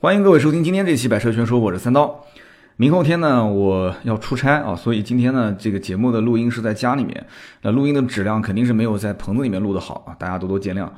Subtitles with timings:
[0.00, 2.24] 欢迎各位收听今天这期《百车全说》，我是三刀。
[2.76, 7.26] 明后天呢，我要出差啊，所以今天呢，这个节目的录音是在家里面。
[7.62, 10.88] 那录音的质量肯定是没有在棚子里面录的好啊，大家多多见谅。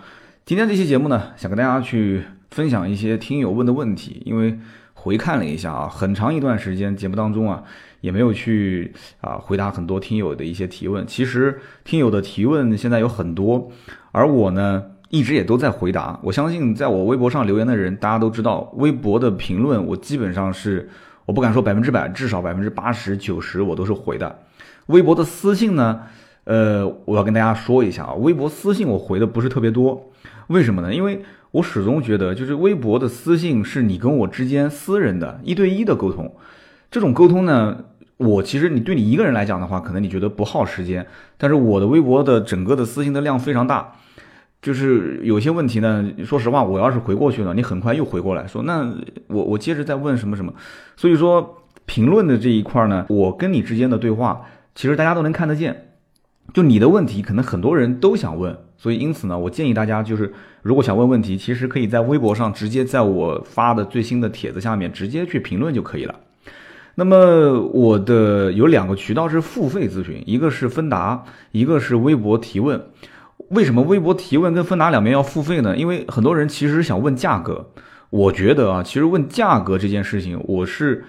[0.44, 4.58] 今天这期节目呢，想跟大家去分享一些听友问的问题，因为
[4.92, 7.62] 回看了一下啊，很长一段时间节目当中啊，
[8.03, 8.92] 也没有去
[9.22, 11.06] 啊回答很多听友的一些提问。
[11.06, 13.72] 其实听友的提问现在有很多，
[14.12, 14.89] 而我呢。
[15.11, 20.88] 一直也都在回答，我相信在我微博上留言的人，大家都知道，微博的评论我基本上是，
[21.27, 24.38] 我不敢说百分之百，至少百分之八十九十我都是回的。
[24.87, 26.02] 微博的私信呢，
[26.45, 30.10] 呃，我要跟大家说一下啊，微博私信我回的不是特别多，
[30.46, 30.95] 为什么呢？
[30.95, 36.32] 因为我始终觉得，就是微博的私信是你跟我之间私人的一对一的沟通，
[36.88, 37.84] 这种沟通呢，
[38.16, 41.04] 我其实你对你一个人来讲的话，可能你觉得不耗时间，
[41.37, 43.92] 但是我的微博的整个的私信的量非常大。
[44.62, 48.95] 就是有些问题呢，说实话，我要是回过去了，你很快又回过来说，那
[49.28, 50.52] 我我接着再问什么什么。
[50.96, 54.43] 所以说评论的这一块呢，我跟你之间的对话，
[54.74, 55.87] 其实大家都能看得见。
[56.52, 66.15] 就你的问题，可能很多人都想问，所以因此呢，我建议大家就是，如果想问问题，其实可以在微博上直接在我发的最新的帖子下面直接去评论就可以了。
[66.97, 72.84] 那么我的有两个渠道是付费咨询，一个是芬达，一个是微博提问。
[73.51, 75.77] 为什么微博提问跟芬达两边要付费呢？
[75.77, 77.70] 因为很多人其实想问价格，
[78.11, 81.05] 我觉得啊，其实问价格这件事情，我是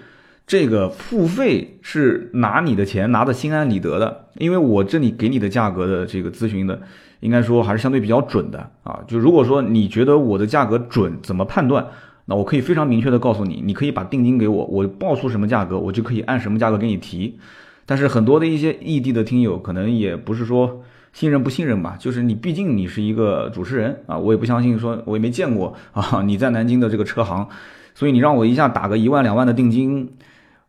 [0.48, 6.82] 这个付费是拿你的钱拿的心安理得的，因为我这里给你的价格的这个咨询的，
[7.20, 9.02] 应该说还是相对比较准的啊。
[9.08, 11.86] 就如果说你觉得我的价格准，怎么判断？
[12.26, 17.38] 那我可以非常明确的告诉你，你可以把定金给我，我报出什么价格，我就可以按什么价格给你提。
[17.86, 20.82] 但是很多的一些异地的听友，可能也不是说。
[21.14, 27.48] 信任不信任吧，就是你，毕竟你是一个主持人啊，我也不相信说，我也没见过 啊，你在南京的这个车行，
[27.94, 30.14] 所以你让我一下打个一万两万的定金，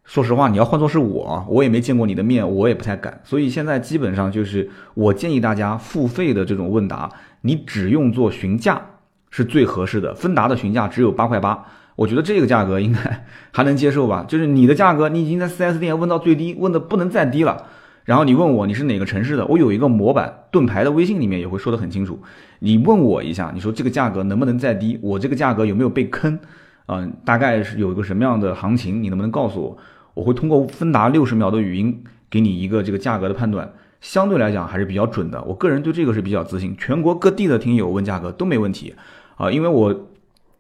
[0.05, 3.21] 说实话，你要换作是我，我也没见过你的面，我也不太敢。
[3.23, 7.09] 所以现在基本上就是，我建议大家付费的这种问答，
[7.43, 8.83] 你只用做询价
[9.31, 10.13] 是最合适的。
[10.15, 11.65] 芬达的询价只有八块八，
[11.95, 14.25] 我觉得这个价格应该还能接受吧。
[14.27, 17.67] 就是你的价格，你已经在 4S 店问到最低，问的不能再低了。
[18.05, 22.21] 然后你问我你是哪个城市的，我有一个模板，盾牌的微信里面也会说得很清楚。
[22.59, 24.99] 你问我一下，你说这个价格能不能再低？
[25.03, 26.39] 我这个价格有没有被坑？
[26.87, 29.03] 嗯，大概是有一个什么样的行情？
[29.03, 29.79] 你能不能告诉我？
[30.15, 35.43] 我会通过芬达六十秒的语音给你一个这个价格的判断，相对来讲还是比较准的。
[35.45, 38.95] 我个人对这个是比较自信，全国各地的听友问价格都没问题
[39.37, 40.09] 啊，因为我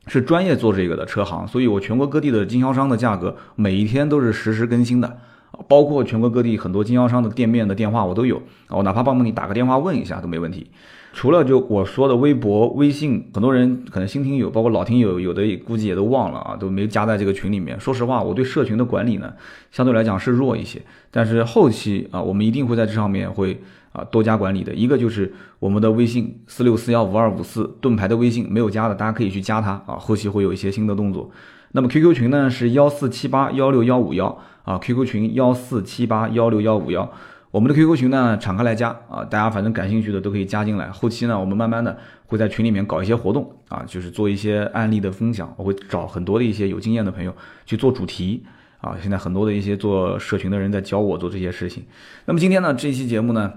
[0.06, 5.18] 是专业做这个的车行，所以我全国各地的经销商的价格每一天都是实时更新的。
[5.68, 10.70] 包括全国各地很多经销商的店面的电话我都有，我哪怕帮你打个电话问一下都没问题。
[11.14, 17.78] 除了就我说的微博、微信，很多人可能新听友，包括老听友，有的估计也都忘了啊，都没加在这个群里面。
[17.78, 19.30] 说实话，我对社群的管理呢，
[19.70, 20.80] 相对来讲是弱一些。
[21.10, 23.60] 但是后期啊，我们一定会在这上面会
[23.92, 24.72] 啊多加管理的。
[24.72, 29.96] 一个就是我们的微信四六四幺五二五四盾牌的微信没有加的，大家可以去加它啊。
[29.98, 31.30] 后期会有一些新的动作。
[31.72, 34.38] 那么 QQ 群呢是幺四七八幺六幺五幺。
[34.62, 37.10] 啊，QQ 群幺四七八幺六幺五幺，
[37.50, 40.88] 我们的 QQ 群呢敞开来加啊，大家反正感兴趣的都可以加进来。
[40.88, 47.34] 后期呢，我们慢慢的会在群里面搞一些活动啊，就是做一些案例的分享，我会找很多的一些有经验的朋友
[47.66, 48.44] 去做主题
[48.80, 48.96] 啊。
[49.02, 51.84] 现在很多的一些做社群的人在教我做这些事情。
[52.26, 53.52] 那么今天呢，这期节目呢，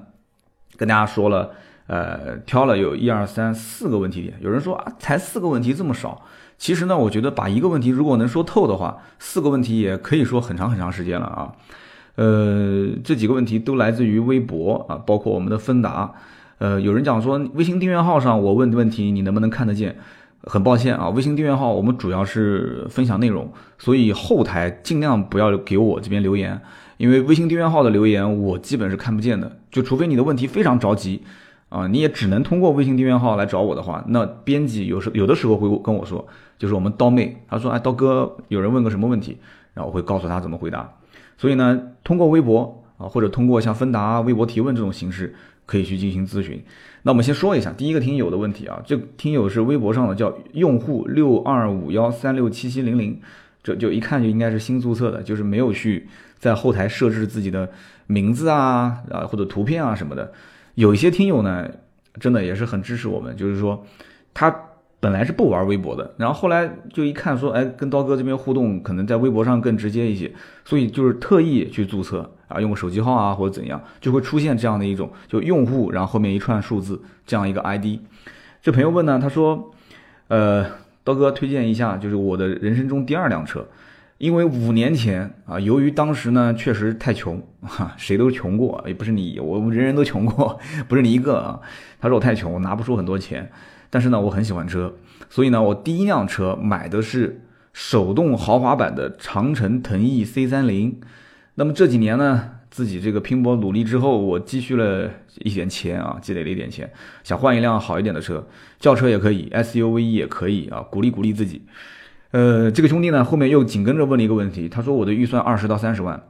[0.75, 1.51] 跟大家说了，
[1.85, 4.33] 呃，挑了有一二三四个问题点。
[4.41, 6.25] 有人说啊，才四个问题这么少。
[6.57, 11.51] 其实呢，我觉得把一个问题如果能说透的话，四个问题也可以说很长很长时间了啊。
[12.16, 16.13] 呃，这几个问题都来自于微博啊，包括我们的芬达。
[16.57, 19.97] 呃，有人讲说微信订阅号上我问的问题你能不能看得见？
[20.43, 26.61] 很抱歉啊，微信订阅号我们主要是分享内容，所以后台尽量不要给我这边留言，
[26.97, 31.23] 因为微信订阅号的留言我基本是看不见的，就除非你的问题非常着急。
[31.69, 36.25] 啊，你也只能通过微信订阅号来找我的话，那编辑有时有的时候会跟我说，
[36.57, 39.37] 就是我们刀妹，他说，哎，刀哥，有人问个什么问题，
[39.73, 40.97] 然后我会告诉他怎么回答。
[41.37, 45.35] 所以呢，通过微博啊，或者通过像芬达微博提问这种形式，
[45.66, 46.63] 可以去进行咨询。
[47.03, 53.19] 那我们先说一下第一个听友的问题啊，这听友是微博上的，叫用户六二五幺三六七七零零，
[53.61, 56.07] 这就一看就应该是新注册的，就是没有去
[56.40, 57.69] 在后台设置自己的
[58.07, 60.31] 名字啊啊或者图片啊什么的。
[60.75, 61.69] 有一些听友呢，
[62.19, 63.85] 真的也是很支持我们，就是说，
[64.34, 64.49] 他
[65.05, 70.31] 本来是不玩微博的，然后后来就一看说，哎，跟刀哥这边互动可能在微博上更直接一些，
[70.63, 77.99] 所以就是特意去注册啊，用个手机号啊或者怎样，就会出现这样的一种，就用户然后后面一串数字这样一个 ID。
[78.63, 79.72] 这朋友问呢，他说，
[80.28, 80.66] 呃，
[81.03, 83.63] 刀哥推荐一下，就是我的人生中第二辆车。
[84.17, 90.57] 因为五年前啊，由于当时呢确实太穷，哈，谁都穷过，也不是你，我们人人都穷过，
[90.87, 91.59] 不是你一个啊。
[91.99, 93.52] 他说我太穷，我拿不出很多钱，
[93.95, 94.93] 但是呢，我很喜欢车，
[95.29, 100.99] 所以呢，我第一辆车买的是手动豪华版的长城腾翼 C 三零。
[101.53, 106.91] 那么这几年呢，自己这个拼搏努力之后，我积蓄了一点钱啊，积累了一点钱，
[107.23, 108.45] 想换一辆好一点的车，
[108.81, 111.61] 轿车也可以，SUV 也可以啊，鼓励鼓励自己。
[112.31, 116.21] 呃，这个兄弟呢，后面又紧跟着问了一个问题，他说我的预算二十到三十万，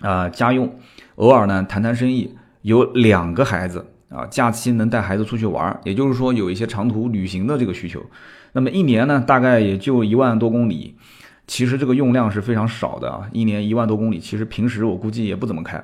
[0.00, 0.78] 啊，家用，
[1.14, 8.04] 偶尔呢谈谈生意，有两个孩子啊，假期能带孩子出去玩，也就是说有一些长途旅行的这个需求，
[8.52, 10.96] 那么一年呢大概也就一万多公里，
[11.46, 15.82] 其实这个用量是非常少的啊，一年一万多公里，其实平时我估计也不怎么开。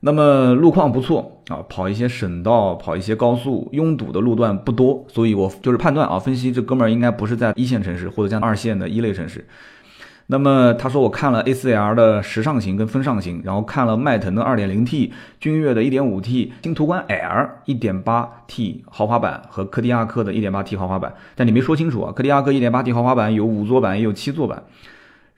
[0.00, 9.44] 那么路况不错啊，跑一些省道，跑一些高速，拥堵的路段不多，所以我就是判断啊，分析这哥们儿应该不是在一线城市或者在二线的一类城市。
[10.30, 15.10] 那么他说我看了 A4L 的时尚型跟风尚型，然后看了迈腾的 2.0T、
[15.40, 24.62] 君越的 1.5T、新途观 L 1.8T 豪华版和柯迪亚克的 1.8T 豪华版，但你没说清楚啊，柯迪亚克 1.8T 豪华版有五座版也有七座版，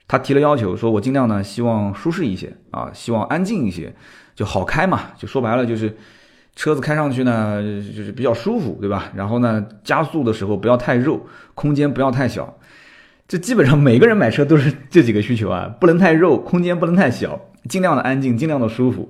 [0.07, 3.93] 他提了要求，说我尽量呢希望舒适一些啊，希望安静一些。
[4.33, 5.95] 就好开嘛，就说白了就是
[6.55, 9.11] 车子开上去呢，就是比较舒服，对吧？
[9.13, 11.21] 然后呢，加速的时候不要太肉，
[11.53, 12.51] 空间不要太小。
[13.31, 17.39] 这基本上每个人买车都是这几个需求啊，不能太肉，空间不能太小，
[17.69, 19.09] 尽量的安静，尽量的舒服。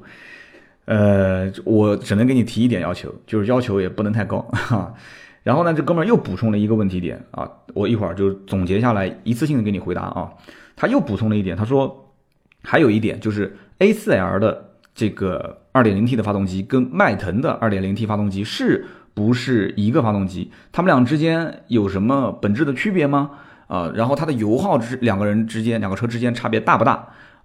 [0.85, 4.93] 呃，我只能给你提一点要求，就是要求也不能太高哈。
[5.41, 10.29] 然后呢，这哥们儿又补充了一个问题点啊，我一会儿就总结下来，一次性的给你回答啊。
[10.75, 12.13] 他又补充了一点，他说
[12.61, 14.67] 还有一点就是 A4L 的。
[14.93, 20.51] 这个 2.0T 的发动机跟迈腾的 2.0T 发动机是不是一个发动机？
[20.71, 23.31] 它们俩之间有什么本质的区别吗？
[23.71, 26.91] 啊，然后它的油耗之两个人之间两个车之间差别大不大？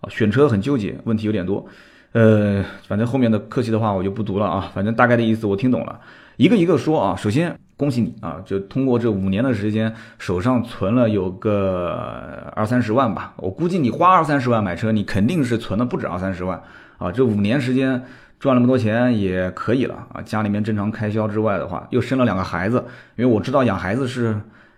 [0.00, 1.64] 啊，选车很纠结，问题有点多。
[2.11, 6.00] 呃，反正后面的客气的话我就不读了啊，反正大概的意思我听懂了，
[6.37, 7.14] 一个一个说啊。
[7.14, 13.34] 首先恭喜你啊，就通过这五年的时间，手上存了有个二三十万吧。
[13.37, 16.61] 我估计你花二三十万买车，你肯定是存了不止二三十万。
[16.99, 18.02] 啊，这五年时间
[18.40, 20.20] 赚那么多钱也可以了啊！
[20.23, 22.82] 家里面正常开销之外的话，又生了两个孩子，
[23.17, 24.34] 因为我知道养孩子是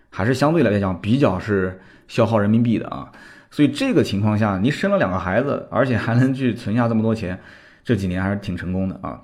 [0.09, 3.11] 还是相对来讲比较是消耗人民币的啊，
[3.51, 7.39] 所以这个情况下，你生了两个孩子，而且还能去存下这么多钱，
[7.83, 9.21] 这几年还是挺成功的啊。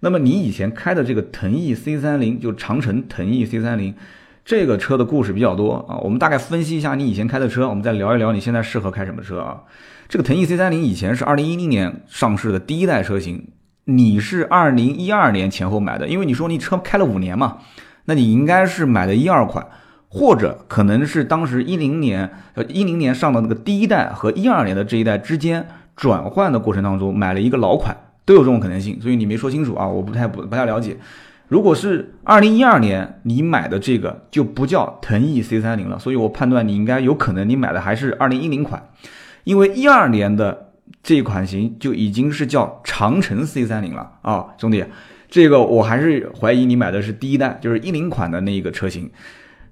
[0.00, 3.94] 那么你以前开的这个腾翼 C 三零，就长城腾翼 C 三零，
[4.44, 5.96] 这个车的故事比较多啊。
[5.98, 9.62] 我们大概分析一下你以前开的车，我们再聊一聊你现在适合开什么车啊。
[10.08, 13.48] 这个腾翼 C 三零以前是二零一零年上市的第一代车型，
[13.84, 17.58] 你是二零一二年前后买的，因为你说你车开了五年嘛，
[18.04, 19.66] 那你应该是买的一二款，
[20.16, 30.96] 或者可能是当时一零年呃一零年上的那个第一代和一二年的这一代之间转换的过程当中买了一个老款，都有这种可能性，所以你没说清楚啊，我不太不不太了解。
[31.48, 38.82] 如果是二零一二年你买的这个就不叫腾翼 C 三零了，所以我判断你应该有可能你买的还是二零一零款。
[39.44, 40.72] 因为一二年的
[41.02, 44.82] 这一款型就已经是叫长城 C 三零了啊，兄弟，
[45.28, 49.10] 这个我还是怀疑你买的是第一代，就是一零款的那个车型。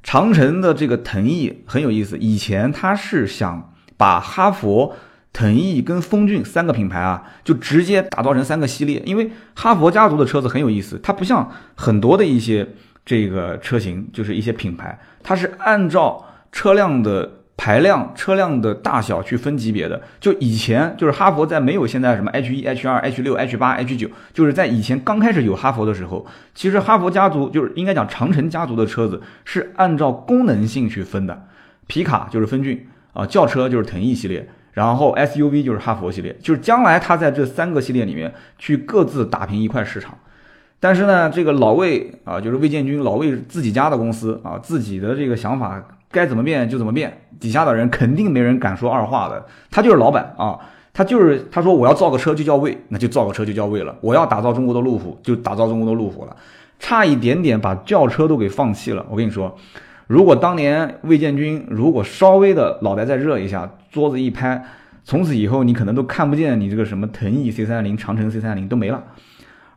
[0.05, 4.95] 长城的这个腾翼很有意思，以前它是想把哈佛、
[5.33, 9.03] 腾翼跟风骏三个品牌啊，就直接打造成三个系列。
[9.05, 12.69] 因为哈佛家族的车子很有意思，它不像很多的一些
[13.05, 17.41] 这个车型，就是一些品牌，它是按照车辆的。
[17.57, 31.47] 排量车辆的大小去分级别的，就以前就是哈佛在没有现在什么 H 一、H 二、H 六、H 八、H 九，就是在以前刚开始有哈佛的时候，其实哈佛家族就是应该讲长城家族的车子是按照功能性去分的，
[31.87, 40.19] 皮卡就是风骏啊，轿车就是腾翼系列，然后 SUV 就是哈佛系列，就是将来它在这三个系列里面去各自打平一块市场。
[40.81, 45.83] 但是呢，这个老魏啊，就是魏建军老魏自己家的公司啊，自己的这个想法。
[46.15, 49.45] 该怎么变就怎么变，底下的人肯定没人敢说二话的。
[49.71, 50.59] 他就是老板啊，
[50.93, 53.95] 他就是他说我要造个车就叫魏，那就造个车就叫魏了。
[54.01, 56.37] 我要打造中国的路虎，就打造中国的路虎了。
[56.79, 59.05] 差一点点把轿车都给放弃了。
[59.11, 59.57] 我跟你说，
[60.07, 64.65] 如果当年魏建军如果稍微的脑袋再热一下，桌子一拍，
[65.03, 69.03] 从此以后你可能都看不见你这个什么腾翼 C 三零、长城 C 三零都没了。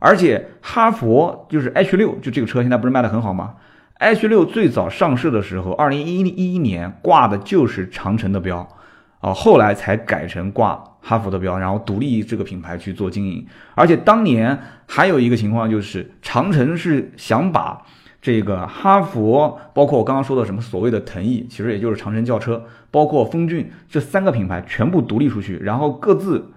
[0.00, 3.54] 而且哈佛就是 H 六，就这个车现在不是卖的很好吗
[3.98, 8.66] ？H 六最早上市的时候，二零一一年挂的就是长城的标，
[9.20, 13.44] 啊，后来才改成挂哈弗的标，然后独立这个品牌去做经营。
[13.74, 17.82] 而且当年还有一个情况就是，长城是想把
[18.22, 26.52] 这个哈弗，包括我刚刚说的什么所谓的腾翼，其实也就是长城轿车，包括风骏这三个品牌全部独立出去，然后各自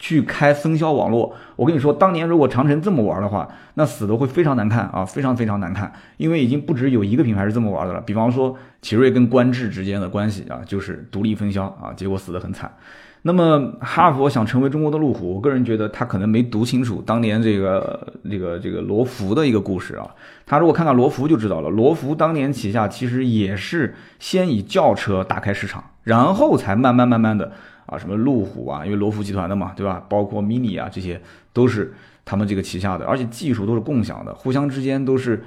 [0.00, 1.32] 去开分销网络。
[1.54, 8.00] 我跟你说，当年如果长城这么玩的话，那死的会非常难看啊，非常非常难看，因为已经不止有一个品牌是这么玩的了。
[8.00, 12.74] 比方说奇瑞跟观致之间的关系啊，就是独立分销啊，结果死得很惨。
[13.22, 20.08] 那么哈佛想成为中国的路虎，我个人觉得他可能没读清楚当年这个这个这个罗孚的一个故事啊。
[20.46, 27.52] 他如果看看罗孚就知道了，罗孚当年旗下其实也是先以轿车打开市场，然后才慢慢慢慢的
[27.90, 30.02] 啊什么路虎啊，因为罗孚集团的嘛，对吧？
[30.08, 31.20] 包括 mini 啊这些
[31.52, 31.92] 都是
[32.24, 35.42] 他们这个旗下的，而且技术都是共享的，互相之间都是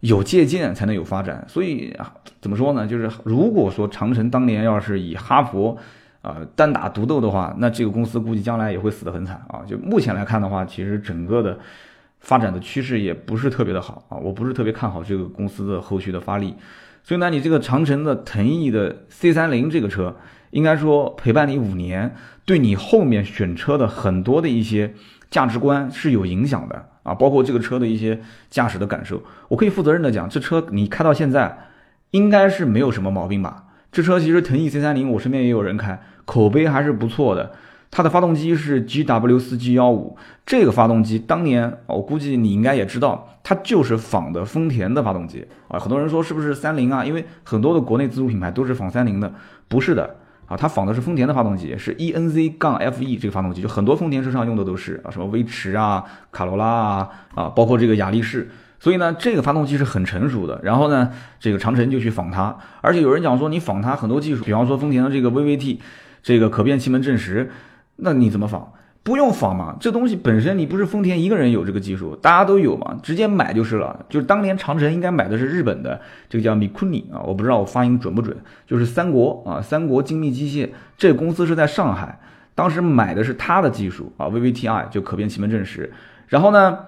[0.00, 1.44] 有借鉴才能有发展。
[1.46, 1.94] 所以，
[2.40, 2.86] 怎么说呢？
[2.86, 5.78] 就是如果说长城当年要是以哈佛。
[6.22, 9.66] 啊，单打独斗的话，那这个公司估计将来也会死得很惨啊！
[9.66, 11.58] 就目前来看的话，其实整个的
[12.20, 16.54] 发展的趋势也不是特别的好啊，我不是特别看好这个公司的后续的发力。
[17.02, 20.14] 所以呢，你这个长城的腾翼的 C 三零这个车，
[20.52, 22.14] 应该说陪伴你五年，
[22.46, 24.94] 对你后面选车的很多的一些
[25.30, 31.58] 价值观是有影响的啊，包括这个车的一些驾驶的感受，我可以负责任的讲，这车你开到现在，
[32.12, 33.64] 应该是没有什么毛病吧？
[33.90, 36.00] 这车其实腾翼 C 三零，我身边也有人开。
[36.24, 37.52] 口碑还是不错的，
[37.90, 40.16] 它的发动机是 GW 四 G 幺五，
[40.46, 45.78] 这个发动机当年我估计你应该也知道，它就是仿的丰田的发动机啊。
[45.78, 47.04] 很多人说是不是三菱啊？
[47.04, 49.32] 因为很多的国内自主品牌都是仿三菱的，
[49.68, 50.16] 不是的
[50.52, 58.50] 啊，它仿的是丰田的发动机，是 ENZ 杠 FE 这个发动机，就很多丰田车上用的都是啊，什么威驰啊、卡罗拉啊啊，包括这个雅力士。
[58.78, 60.60] 所以呢，这个发动机是很成熟的。
[60.62, 65.78] 然后呢，这个长城就去仿它，而且有人讲说你仿它很多技术，比方说丰田的这个 VVT。
[66.22, 67.50] 这个可变气门正时，
[67.96, 68.72] 那你怎么仿？
[69.02, 74.06] 不用仿嘛，这东西本身你不是丰田一个人有这个技术，大家都有嘛，直接买就是了。
[74.08, 82.20] 就是当年长城应该买的是日本的这个叫米库尼啊，我不知道我发音准不准，就是三国啊，三国精密机械这公司是在上海，
[82.54, 85.92] 当时买的是它的技术啊，VVTi 就可变气门正时，
[86.28, 86.78] 然后呢。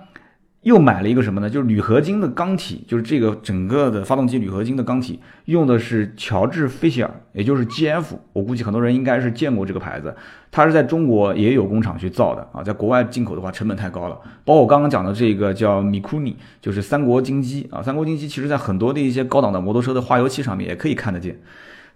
[0.65, 1.49] 又买了一个什么呢？
[1.49, 8.05] 就是铝合金的缸体，就是这个整个的发动机铝合金的缸体用的是乔治菲希尔，也就是 GF。
[8.33, 10.17] 我估计很多人应该是见过这个牌子，
[10.51, 14.19] 它是在中国也有工厂去造的啊，在国外进口的话成本太高了。
[14.45, 21.39] 包括我刚刚讲的这个叫米库尼，就是三国精机啊，三国精机其实在很多的一些高档的摩托车的化油器上面也可以看得见。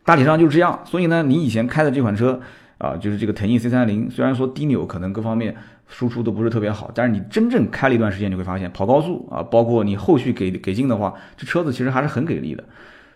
[0.04, 0.78] 大体上就是这样。
[0.84, 2.38] 所以呢，你以前开的这款车
[2.76, 5.56] 啊，就是这个腾翼 C 三零，虽然说低扭可能各方面。
[5.88, 12.62] 输出都不是特别好，但是你真正开了一段时间，你会发现跑高速啊，包括你后续给给劲的话，这车子其实还是很给力的。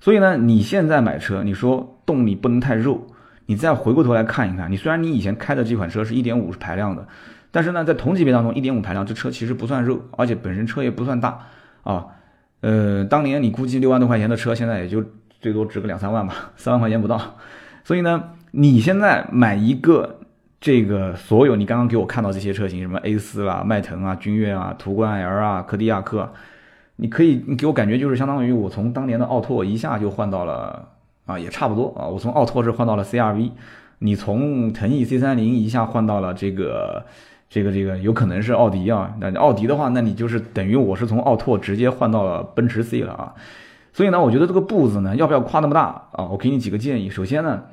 [0.01, 3.07] 所以呢，你现在买车，你说动力不能太肉，
[3.45, 7.07] 你再回过头来看一看，你虽然你以前开的这款车是一点五排量的，
[7.51, 11.39] 但是呢，在同级别当中，一点五排量这车其实不算肉，而且本身车也不算大
[11.83, 12.07] 啊。
[12.63, 15.05] 呃，当年你估计六万多块钱的车，现在也就
[15.41, 17.37] 最多值个两三万吧，三万块钱不到。
[17.85, 20.19] 所以呢，你现在买一个。
[20.63, 26.33] 这个所有你刚刚给我看到这些车型，什么 A 四啦、迈腾啊、君越啊、途观 L 啊、柯迪亚克，
[26.95, 30.89] 你可以，你给我感觉就是相当于我从当年的奥拓一下就换到了
[31.27, 33.51] 啊，也差不多啊，我从奥拓是换到了 CRV，
[33.99, 37.05] 你从腾翼 C 三零一下换到了这个
[37.51, 43.35] 这个这个有可能是奥迪啊，那奥迪的话，那你就是等于我是从奥拓直接换到了奔驰 C 了啊，
[43.93, 46.27] 所以呢，我觉得这个步子呢，要不要跨那么大啊？
[46.31, 47.65] 我给你几个建议，首先呢。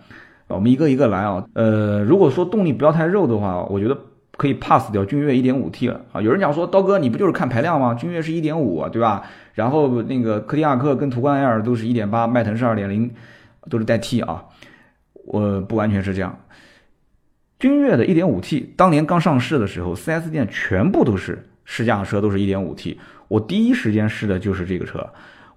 [0.49, 3.97] 我们一个一个来啊，呃，如果说动力不要太肉的话，我觉得
[4.35, 6.21] 可以 pass 掉君越 1.5T 了啊。
[6.21, 7.93] 有人讲说，刀哥你不就是看排量吗？
[7.93, 9.23] 君越是1.5啊，对吧？
[9.53, 13.11] 然后那个柯迪亚克跟途观 L 都是一点八，迈腾是2.0，
[13.69, 14.45] 都是带 T 啊。
[15.25, 16.39] 我不完全是这样，
[17.59, 25.07] 君越的 1.5T 当年刚上市的时候，4S 店全部都是试驾车都是一点五 T，我第一时间试的就是这个车。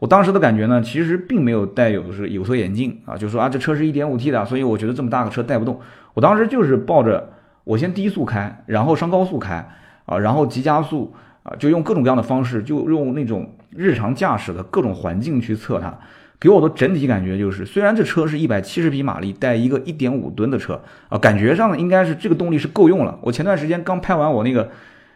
[0.02, 5.80] 我当时的感觉呢，其实并没有带有是有色眼镜啊，就说啊这车是一点五 T 的，所以我觉得这么大个车带不动。
[6.14, 7.30] 我当时就是抱着
[7.62, 9.64] 我先低速开，然后上高速开
[10.06, 15.96] 啊，然后急加速啊，就用各种各样的方式，就用那种日常驾驶的各种环境去测它，
[16.40, 23.16] 给我的整体感觉就是，虽然这车是一百七十匹马力带一个一点五吨的车啊，感觉上应该是这个动力是够用了。
[23.22, 24.68] 我前段时间刚拍完我那个。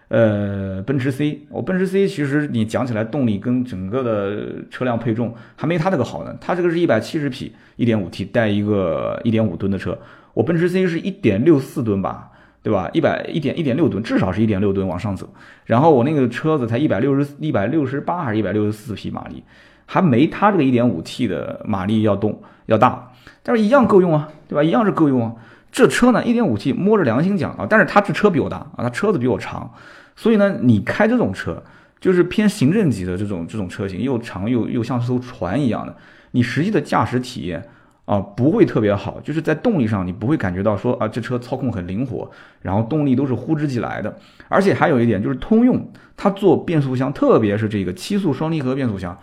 [0.08, 6.36] 呃，奔驰 C，我奔驰 C 其实你讲起来动力跟整个的车辆配重还没它这个好呢。
[6.40, 9.98] 它这个是一百七十匹，一点五 T 带一个一点五吨的车，
[10.32, 12.30] 我奔驰 C 是一点六四吨吧，
[12.62, 12.88] 对吧？
[12.92, 15.28] 一百一点一点六吨，至少是一点六吨往上走。
[15.64, 19.42] 然后我那个车子才一百六十一百六十八还是一百六十四匹马力，
[19.86, 23.10] 还没它这个一点五 T 的马力要动要大，
[23.42, 24.62] 但是一样够用啊，对吧？
[24.62, 25.34] 一样是够用啊。
[25.76, 29.71] 这车呢，一点五 T 摸着良心讲啊，但是它这车比我大啊，它车子比我长，
[30.16, 31.62] 所以呢，你开这种车，
[32.00, 35.95] 就是偏行政级的这种这种车型，又长又又像艘船一样的，
[36.30, 37.62] 你实际的驾驶体验
[38.06, 42.30] 啊不会特别好，就是在动力上你不会感觉到说啊这车操控很灵活，
[42.62, 44.16] 然后动力都是呼之即来的。
[44.49, 49.18] 而且还有一点就是通用它做变速箱，特别是这个七速双离合变速箱，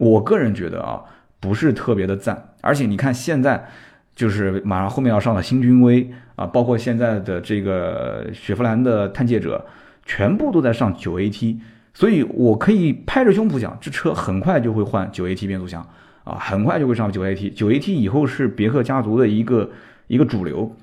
[0.00, 1.00] 我个人觉得啊
[1.38, 2.48] 不是特别的赞。
[2.60, 3.68] 而且你看现在
[4.14, 9.64] 就是马上后面要上的新君威啊，包括现在的这个雪佛兰的探界者。
[10.06, 11.56] 全部都在上九 AT，
[11.94, 15.80] 所以我可以拍着胸脯讲，这车很快就会换九 AT 变速箱
[16.24, 17.54] 啊，很快就会上九 AT。
[17.54, 19.70] 九 AT 以后是别克家族的一个
[20.06, 20.76] 一个主流，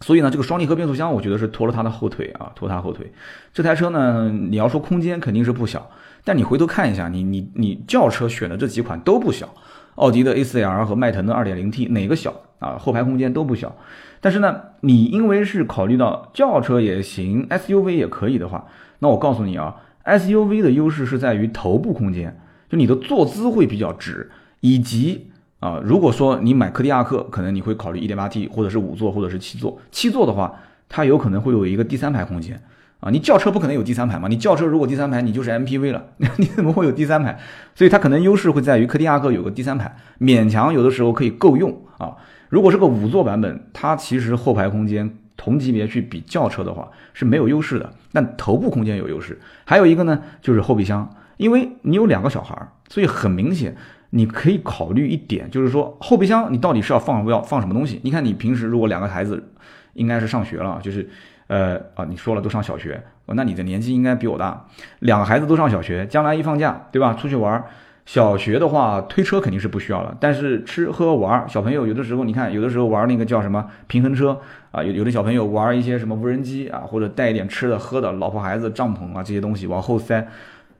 [0.00, 3.12] 所以呢，这个双离合变速箱我觉得是拖了它的后腿啊，拖它后腿。
[3.54, 5.88] 这台车呢，你要说空间肯定是不小，
[6.24, 9.54] 但你回头看一下，你你你轿车选的这几款都不小，
[9.98, 12.78] 奥迪的 A4L 和迈腾的 2.0T 哪个小啊？
[12.78, 13.76] 后排空间都不小。
[14.20, 18.66] 但是呢，你因为是考虑到轿车也行，SUV 也可以的话，
[19.00, 30.54] 那我告诉你啊，SUV 的优势是在于头部空间，就你的坐姿会比较直，以及啊，如果说你买柯迪亚克，可能你会考虑 1.8T 或者是五座或者是七座，七座的话，
[30.88, 32.60] 它有可能会有一个第三排空间
[33.00, 36.04] 啊，你轿车不可能有第三排嘛，你轿车如果第三排，你就是 MPV 了，
[36.38, 37.38] 你怎么会有第三排？
[37.74, 42.16] 所以它可能优势会在于柯迪亚克有个第三排，勉强有的时候可以够用啊。
[42.48, 49.38] 如果是个五座版本，它其实后排空间同级别去比轿车的话是没有优势的，但头部空间有优势。
[49.64, 53.76] 还有一个呢，就是后备箱，因为你有两个小孩儿，所以很明显
[54.10, 58.00] 你可以考虑一点，就是说后备箱你到底是要放不要放什么东西？
[58.02, 59.52] 你看你平时如果两个孩子
[59.92, 61.08] 应该是上学了，就是
[61.48, 64.66] 呃啊你说了都上小学，那你的年纪应该比我大，
[65.00, 67.62] 两个孩子都上小学，将来一放假对吧，出去玩。
[68.06, 74.40] 小学的话，推车肯定是不需要了，但是吃喝玩，小朋友有的时候，你看有的时候玩那个叫什么平衡车
[74.70, 80.26] 啊，有有的小朋友玩一些什么无人机啊，或者带一点吃的喝的，老婆孩子帐篷啊这些东西往后塞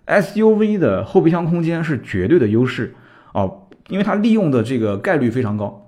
[0.07, 2.95] ，SUV 的后备箱空间是绝对的优势
[3.35, 5.88] 哦，因为它利用的这个概率非常高，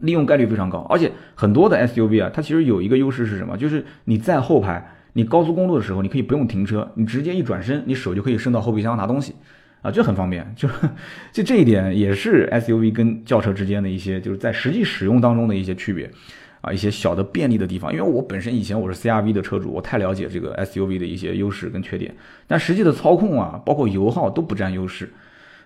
[0.00, 3.56] 利用概率非常高，而且很多的 SUV 啊，它其实有一个优势是什么？
[3.56, 9.34] 就是你在后排，你高速公路的时候，你可以不用停车，你直接一转身，你手就可以伸到后备箱拿东西。
[9.82, 10.66] 啊，就很方便， 就
[11.30, 16.10] 就这一点也是 SUV 跟轿车之间的一些，就是在实际使用当中的一些区别，
[16.62, 17.92] 啊，一些小的便利的地方。
[17.92, 22.14] 因为我本身以前我是 CRV 的车主，我太了解这个 SUV 的一些优势跟缺点。
[22.46, 25.12] 但实际的操控啊，包括油耗都不占优势。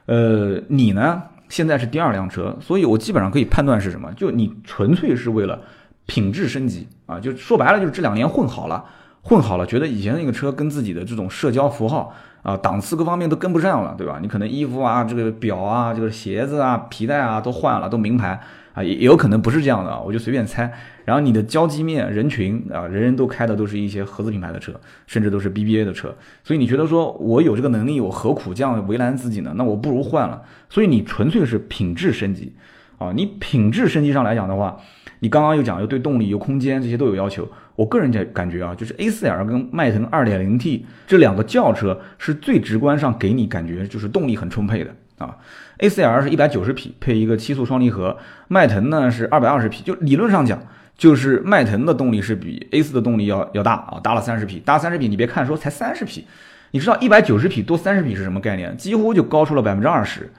[0.06, 5.60] 呃，你呢，现在是第二辆车，所以我基本上可以判断是什么，就你纯粹是为了
[6.06, 8.84] 品质升级啊，就说白了就是这两年混好了，
[9.22, 12.14] 混好了，觉得以前那个车跟自己的这种社交符号。
[12.44, 14.20] 啊，档次各方面都跟不上了，对吧？
[14.22, 18.40] 你可能衣服啊，这个表啊，这个鞋子啊，皮带啊都换了，都名牌
[18.78, 20.72] 啊，也也有可能不是这样的啊，我就随便猜。
[21.04, 24.72] 然后你的交际面人群啊，人人都开的都是一些合资品牌的车，
[25.08, 26.14] 甚至都是 BBA 的车，
[26.44, 29.52] 所以你觉得说我有这个能力，我何苦这样为难自己呢？
[29.56, 30.40] 那我不如换了。
[30.68, 32.52] 所以你纯粹是品质升级
[32.98, 34.78] 啊，你品质升级上来讲的话，
[35.18, 37.48] 你刚刚又讲又对动力、有空间这些都有要求。
[37.74, 45.36] 我个人感感觉啊，就是 A4L 跟迈腾 2.0T 这两个轿车是最直观上给你感觉就是动力很充沛的啊。
[45.78, 48.16] A4L 是一百九十匹配一个七速双离合，
[48.48, 50.60] 迈腾呢是二百二十匹，就理论上讲，
[50.96, 55.06] 就是迈腾的动力是比 A4 的动力要要大啊，大了三十匹，大三十匹。
[55.06, 56.24] 你别看说才三十匹，
[56.70, 58.76] 你知道一百九十匹多三十匹是什么概念？
[58.76, 60.30] 几乎就高出了百分之二十。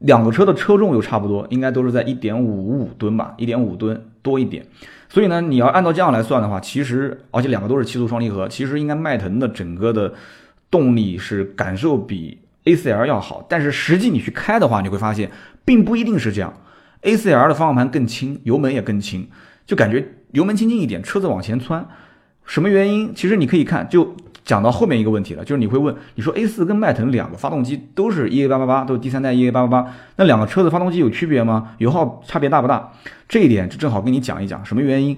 [0.00, 4.66] 两个车的车重又差不多，应该都是在一点五五吨吧，一点五吨多一点。
[5.08, 10.12] 所以呢，你要按照这样来算的话，其实而且两个都是七速双离合，其实应该迈腾的整个的
[10.70, 13.44] 动力是感受比 A4L 要好。
[13.48, 15.30] 但是实际你去开的话，你会发现
[15.64, 16.52] 并不一定是这样。
[17.02, 19.28] A4L 的方向盘更轻，油门也更轻，
[19.66, 21.86] 就感觉油门轻轻一点，车子往前窜。
[22.44, 23.14] 什么原因？
[23.14, 24.14] 其实你可以看就。
[24.44, 31.70] 讲到后面一个问题了，就是你会问，你说 A 四跟迈腾两个发动机都是 EA 八八八，都是第三代 EA 八八八，那两个车子发动机有区别吗？
[31.78, 32.92] 油耗差别大不大？
[33.26, 35.16] 这一点就正好跟你讲一讲，什么原因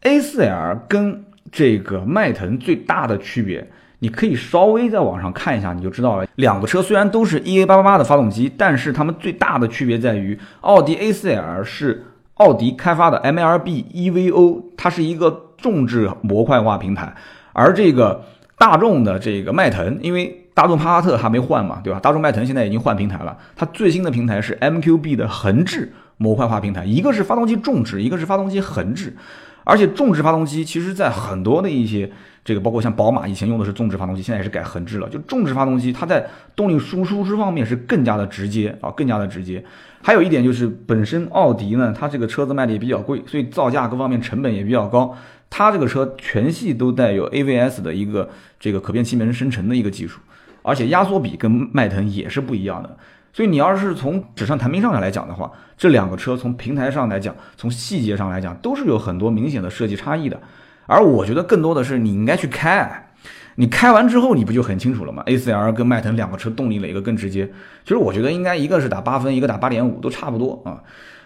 [0.00, 3.70] ？A 四 L 跟这个迈腾最大的区别，
[4.02, 6.26] 你可以稍微在网上看一下，你就知道了。
[6.34, 17.14] 两个车虽然都是 EA 八八八的发动机，但是它们最大的区别在于，奥迪 A 四 L 是奥迪开发的 MLB EVO，它是一个重置模块化平台，
[17.52, 18.24] 而这个。
[18.58, 21.98] 大众的这个迈腾，因为大众帕萨特还没换嘛，对吧？
[21.98, 29.16] 大众迈腾现在已经换平台了，它最新的平台是 MQB 的横置模块化平台，一个是发动机重置，一个是发动机横置，
[29.64, 32.08] 而且重置发动机其实在很多的一些
[32.44, 35.08] 这个，包括像宝马以前用的是纵置发动机，现在也是改横置了。
[35.08, 36.26] 就纵置发动机，它在
[36.56, 39.64] 动力输出这方面是更加的直接啊，更加的直接。
[40.02, 45.16] 还有一点就是本身奥迪呢，它这个车子卖的也比较贵，所以造价各方面成本也比较高。
[45.48, 48.28] 它这个车全系都带有 AVS 的一个
[48.58, 50.18] 这个可变气门生成的一个技术，
[50.62, 52.96] 而且压缩比跟迈腾也是不一样的。
[53.32, 60.40] 所以你要是从纸上谈兵上来讲的话，这两个车从平台上来讲，从细节上来讲，都是有很多明显的设计差异的。
[60.86, 63.08] 而我觉得更多的是你应该去开，
[63.56, 67.46] 你开完之后你不就很清楚了吗？A4L 跟迈腾两个车动力哪个更直接？
[67.84, 70.82] 其实我觉得应该一个是打八分，一个打八点五，都差不多啊。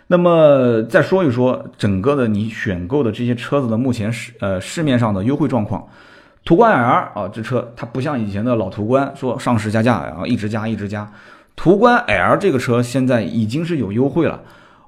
[0.08, 5.86] 那么再说一说整个的你选购的这些车子的目前市呃市面上的优惠状况。
[6.44, 11.10] 途观 L 啊，这车它不像以前的老途观，说上市加价，然后一直加一直加。
[11.56, 14.40] 途观 L 这个车现在已经是有优惠了。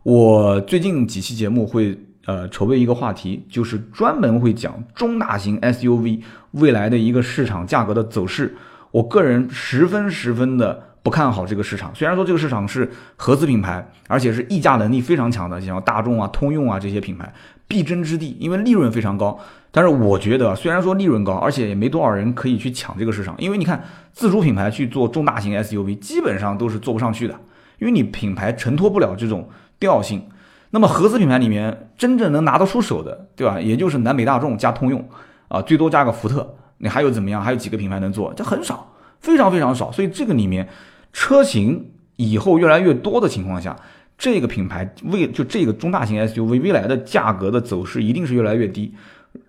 [0.05, 1.99] 我最近几期节目会
[2.29, 8.55] 呃筹备一个话题，就是专门会讲中大型 SUV 未来的一个市场价格的走势。
[8.91, 10.85] 我个人十分十分的。
[11.01, 17.33] 不看好这个市场，虽然说这个市场是合资品牌，而且是溢价能力非常强的，像大众啊、通用啊这些品牌
[17.67, 19.39] 必争之地，因为利润非常高。
[19.71, 27.35] 但是我觉得，虽然说利润高，而且也没多少人可以去抢这个市场，因为你看自主品牌去做中大型 SUV，基本上都是做不上去的，
[27.79, 30.23] 因为你品牌承托不了这种调性。
[30.71, 33.61] 那么合资品牌里面真正能拿得出手的，对吧？
[33.61, 35.09] 也就是南北大众加通用
[35.49, 37.43] 啊，最多加个福特，你还有怎么样？
[37.43, 38.33] 还有几个品牌能做？
[38.35, 39.91] 这很少，非常非常少。
[39.93, 40.69] 所以这个里面。
[41.11, 43.75] 车型以后越来越多的情况下，
[44.19, 48.95] 这个品牌未就这个中大型 SUV 未来的价格的走势一定是越来越低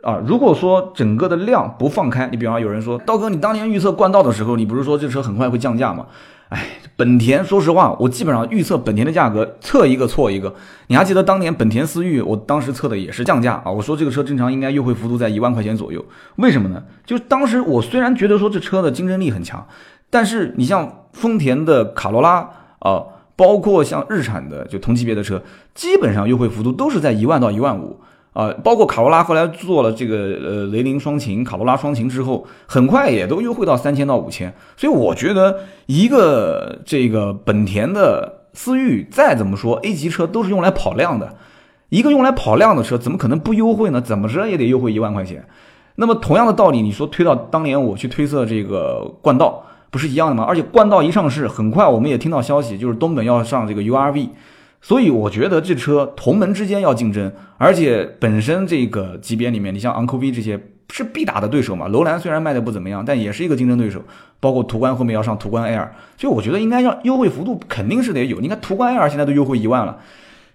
[0.01, 0.21] 啊！
[0.25, 6.07] 如果说整个的量不放开，你比方有人说刀哥，你当年预测冠道的时候，你不是说这车很快会降价吗？
[6.49, 10.53] 哎，本田，说实话，我基本上预测本田的价格测一个错一个。
[10.87, 16.03] 你还记得当年本田思域，我当时测的也是降价啊，我说这个车正常应该优惠幅度在一万块钱左右，
[16.37, 16.83] 为什么呢？
[17.05, 19.65] 就当时我虽然觉得说这车的竞争力很强。
[20.11, 23.03] 但是你像丰田的卡罗拉啊，
[23.35, 25.43] 包括像日产的就同级别的车，
[25.75, 28.01] 基本上优惠幅度都是在一万到一万五
[28.33, 28.53] 啊。
[28.63, 34.53] 包括卡罗拉后来做了这个呃雷凌双擎、卡罗拉双擎之后，很快也都优惠到三千到五千。
[34.77, 41.35] 所以我觉得一个这个本田的思域再怎么说 A 级车都是用来跑量的，
[41.89, 44.01] 一个用来跑量的车怎么可能不优惠呢？
[44.01, 45.45] 怎么着也得优惠一万块钱。
[45.95, 49.63] 那么同样的道理，你说推到当年我去推测这个冠道。
[49.91, 50.45] 不是一样的吗？
[50.47, 54.29] 而且冠道一上市，很快我们也听到消息，就是东本要上这个 URV，
[54.81, 60.59] 所以我觉得这车同门之间要竞争，而且本身这个级别里面，你像昂科威这些
[60.91, 61.87] 是必打的对手嘛。
[61.87, 64.03] 楼兰虽然卖的不怎么样，但也是一个竞争对手。
[64.41, 68.39] 包括途观后面要上途观 L，所以我觉得应该要优惠幅度肯定是得有。
[68.39, 69.97] 你看途观 L 现在都优惠一万了，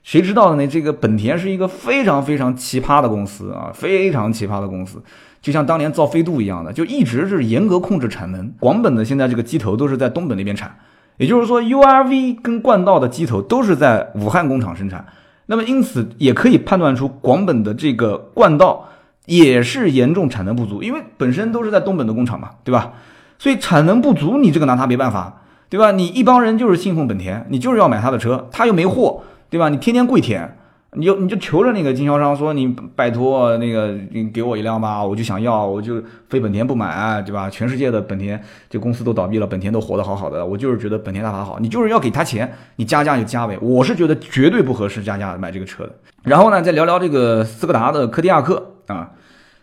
[0.02, 0.66] 谁知道呢？
[0.66, 5.02] 这个本田是一个非常非常奇葩的公司啊，非常奇葩的公司。
[5.42, 8.50] 就像当年造飞度一样的，就一直是严格控制产能。
[8.58, 10.74] 广本的现在这个机头都是在东本那边产，
[11.16, 15.06] 也就是说，URV 跟冠道的机头都是在武汉工厂生产。
[15.46, 18.88] 那么因此也可以判断出广本的这个冠道
[19.26, 22.92] 也是严重产能不足，因为本身都是在东本的工厂嘛，对吧？
[23.38, 25.92] 所以产能不足，你这个拿他没办法，对吧？
[25.92, 29.68] 你一帮人就是信奉本田，你就是要买他的车，他又没货，对吧？
[29.68, 30.56] 你天天跪舔。
[30.96, 37.50] 你就你就求着那个经销商说你拜托那个你给我一辆吧，我就想要，我就非本田不买，对吧？
[37.50, 43.58] 全世界的本田这公司都倒闭了，本田都活得好好的，我就是觉得本田大法好，你就是要给他钱，你加价就加呗。
[43.60, 45.92] 我是觉得绝对不合适加价买这个车的。
[46.22, 49.10] 然后呢，再聊聊这个斯柯达的柯迪亚克啊，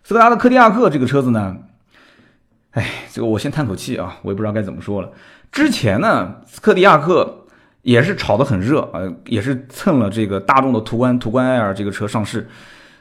[0.04, 1.58] 斯柯达的柯迪亚克这个车子呢，
[2.72, 5.10] 哎，这个我先叹口气啊，我也不知道该怎么说了。
[5.52, 7.38] 之前呢，柯迪亚克。
[7.84, 12.48] 也是炒得很热啊，也是蹭了这个大众的途观途观 L 这个车上市。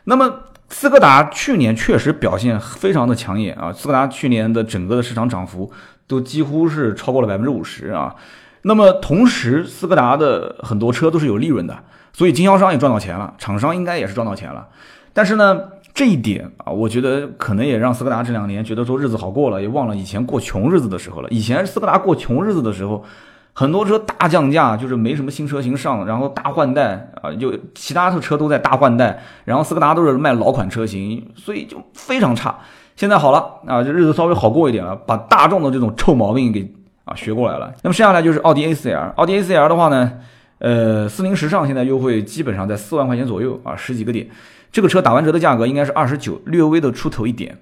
[0.05, 0.33] 那么
[0.71, 5.71] 斯柯达去年确实表现非常的抢眼啊，斯柯达去年的整个的市场涨幅
[6.07, 8.15] 都几乎是超过了百分之五十啊。
[8.63, 11.77] 那么同时，斯柯达的很多车都是有利润的，
[12.13, 14.67] 所以经销商也赚到钱了，厂商应该也是赚到钱了。
[15.13, 15.61] 但是呢，
[15.93, 21.29] 这一点啊，我觉得可能也让斯柯达这两年觉得说日子好过了，也忘了以前过穷日子的时候了。
[21.31, 23.05] 以前斯柯达过穷日子的时候。
[23.53, 32.59] 很多车大降价，就是没什么新车型上，然后大换代啊，就其他的车都在大换代，然后斯柯达都是卖老款车型，所以就非常差。
[32.97, 36.73] 现在好了啊，这日子稍微好过一点了，把大众的这种臭毛病给
[37.05, 37.73] 啊学过来了。
[37.83, 40.13] 那么剩下来就是奥迪 A4L，奥迪 A4L 的话呢，
[40.59, 44.29] 呃，四零时尚现在优惠基本上在四万块钱左右啊，十几个点。
[44.73, 47.59] 这个车打完折的价格应该是二十九，略微的出头一点。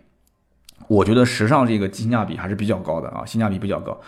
[0.89, 3.99] 我觉得时尚这个性价比还是比较高的啊，性价比比较高。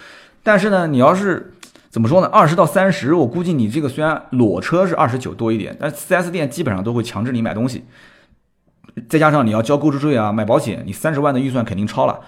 [0.43, 1.53] 但是呢，你要是
[1.91, 2.29] 怎么说呢？
[2.29, 7.85] 二十到三十，我估计你这个虽然裸车是二十九多一点，但四 S 店基本上都会强制你买东西，
[9.09, 12.21] 再加上你要交购置税啊、买保险，你三十万的预算肯定超了。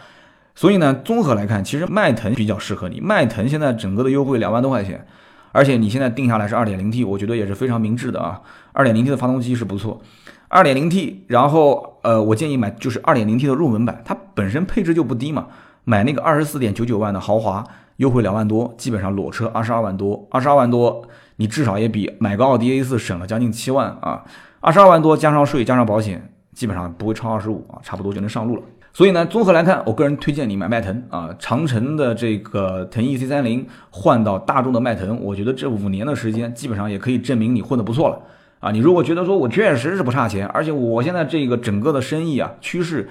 [0.57, 3.01] 所以呢，综合来看，其实迈腾比较适合你。
[3.01, 5.07] 迈腾现在整个的优惠两万多块钱，
[5.53, 8.43] 而且你现在定下来是二点零 T，我觉得也是非常明智的啊。
[8.73, 10.03] 二点零 T 的发动机是不错，
[10.49, 15.47] 二点零 T，然后呃，我建议买就是二点零 T 的入门版，它本身配置就不低嘛。
[15.85, 17.65] 买那个二十四点九九万的豪华，
[18.03, 21.01] 优惠两万多，基本上裸车二十二万多，二十二万多，
[21.37, 24.25] 你至少也比买个奥迪 A 四省了将近七万啊，
[24.59, 26.21] 二十二万多加上税加上保险，
[26.53, 28.63] 基本上不会超二十五啊，差不多就能上路了。
[28.93, 38.19] 所以呢，综合来看，我个人推荐你买迈腾啊，长城的这个腾翼 C 三零换到大众的迈腾，我觉得这五年的时间基本上也可以证明你混得不错了
[38.59, 38.73] 啊。
[38.73, 43.09] 你如果觉得说我确实是不差钱，而且我现在这个整个的生意啊趋势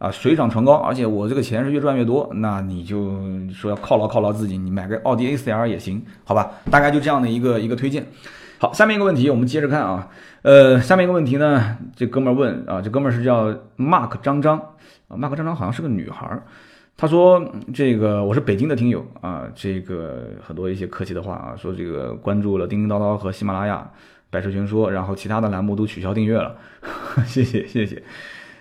[0.00, 3.20] 啊水涨船高，而且我这个钱是越赚越多，那你就
[3.52, 6.50] 说要犒劳犒劳自己，你买个奥迪 A4L 也行，好吧？
[6.70, 8.06] 大概就这样的一个一个推荐。
[8.58, 10.08] 好，下面一个问题我们接着看啊，
[10.42, 14.58] 呃，下面一个问题呢，这哥们儿问啊，这哥们儿是叫 Mark 张张。
[15.08, 16.42] 啊，，Mark 张张好像是个女孩儿，
[16.96, 23.90] 她说：“这个我是北京的听友啊，这个很多一些客气的话啊，说这个关注了叮叮叨叨和喜马拉雅
[24.30, 26.56] 百车全说，然后其他的栏目都取消订阅了，
[27.26, 28.02] 谢 谢谢谢。”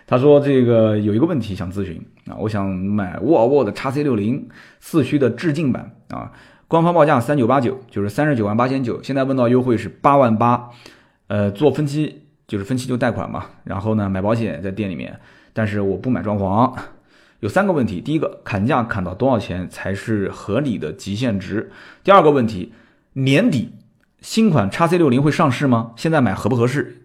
[0.09, 6.31] 他说：“这个有一个问题想咨询啊，我想买沃尔沃的 x C 六零四驱的致敬版啊，
[6.67, 10.71] 官方报价三九八九，就是三十九万八千九，现在问到优惠是八万八，
[11.27, 15.19] 呃，做分期就是分期就贷款嘛，然后呢买保险在店里面。”
[15.53, 16.75] 但是我不买装潢，
[17.41, 18.01] 有三个问题。
[18.01, 21.71] 第一个，砍价砍到多少钱才是合理的极限值？
[22.03, 22.73] 第二个问题，
[23.13, 23.73] 年底
[24.21, 25.91] 新款叉 C 六零会上市吗？
[25.95, 27.03] 现在买合不合适？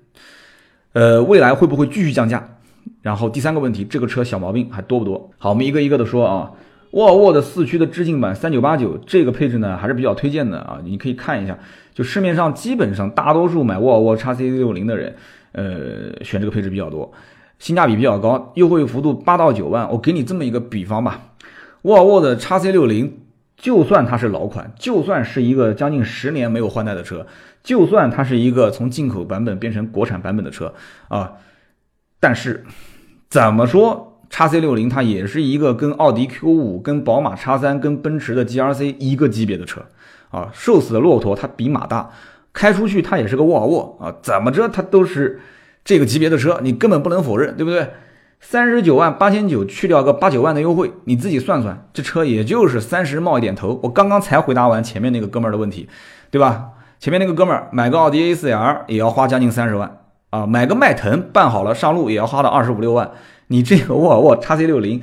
[0.92, 2.56] 呃，未来会不会继续降价？
[3.02, 5.30] 然后第三个问题，这个车小毛病还多不多？
[5.38, 6.52] 好，我们一个一个的说啊。
[6.92, 11.58] 沃尔沃的四驱的致敬版三九八九，这个配置呢还是比较推荐的啊，你可以看一下，
[11.92, 15.16] 就市面上基本上大多数买沃尔沃叉 C 六零的人，
[15.50, 17.12] 呃，选这个配置比较多。
[17.58, 19.90] 性价比比较高，优惠幅度八到九万。
[19.90, 21.20] 我给你这么一个比方吧，
[21.82, 23.18] 沃尔沃的 x C 六零，
[23.56, 27.26] 就算它是老款，就算是一个将近十年没有换代的车，
[27.64, 30.72] 就算它是一个从进口版本变成国产版本的车
[31.08, 31.32] 啊，
[32.24, 32.64] 但是
[33.28, 39.82] 怎么说，x C 六零它也是一个跟奥迪 Q 五、跟宝马 X 三、跟奔驰的 G R C 一个级别的车
[40.30, 40.48] 啊。
[40.54, 42.08] 瘦死的骆驼它比马大，
[42.54, 45.38] 开出去它也是个沃尔沃啊，怎么着它都是。
[45.84, 47.86] 这个级别的车，你根本不能否认，对不对？
[48.40, 53.78] 三十九万八千九去掉个八九万的优惠，你自己算算，这车也就是三十冒一点头。
[53.82, 55.90] 我刚刚才回答完前面那个哥们儿的问题，
[56.30, 56.70] 对吧？
[56.98, 59.98] 前面那个哥们儿买个奥迪 A4L 也要花将近三十万
[60.34, 63.10] 啊，买个迈腾办好了上路也要花到二十五六万。
[63.46, 65.00] 你这个沃尔沃 x C 六零，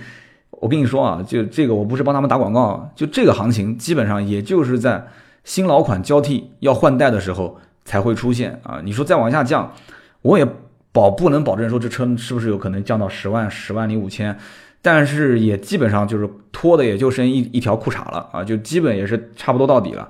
[0.50, 5.08] 我跟你说啊，就这个我不是帮他们打广告，就这个行情基本上也就是在
[5.44, 8.82] 新老款交替要换代的时候才会出现啊。
[8.84, 9.74] 你说再往下降，
[10.22, 10.48] 我也。
[10.94, 14.38] 保不能保证说这车是不是有可能降到十万、十万零五千，
[14.82, 20.10] 但是也基本上就是拖的也就剩一一条裤衩了啊，就基本也是差不多到底了。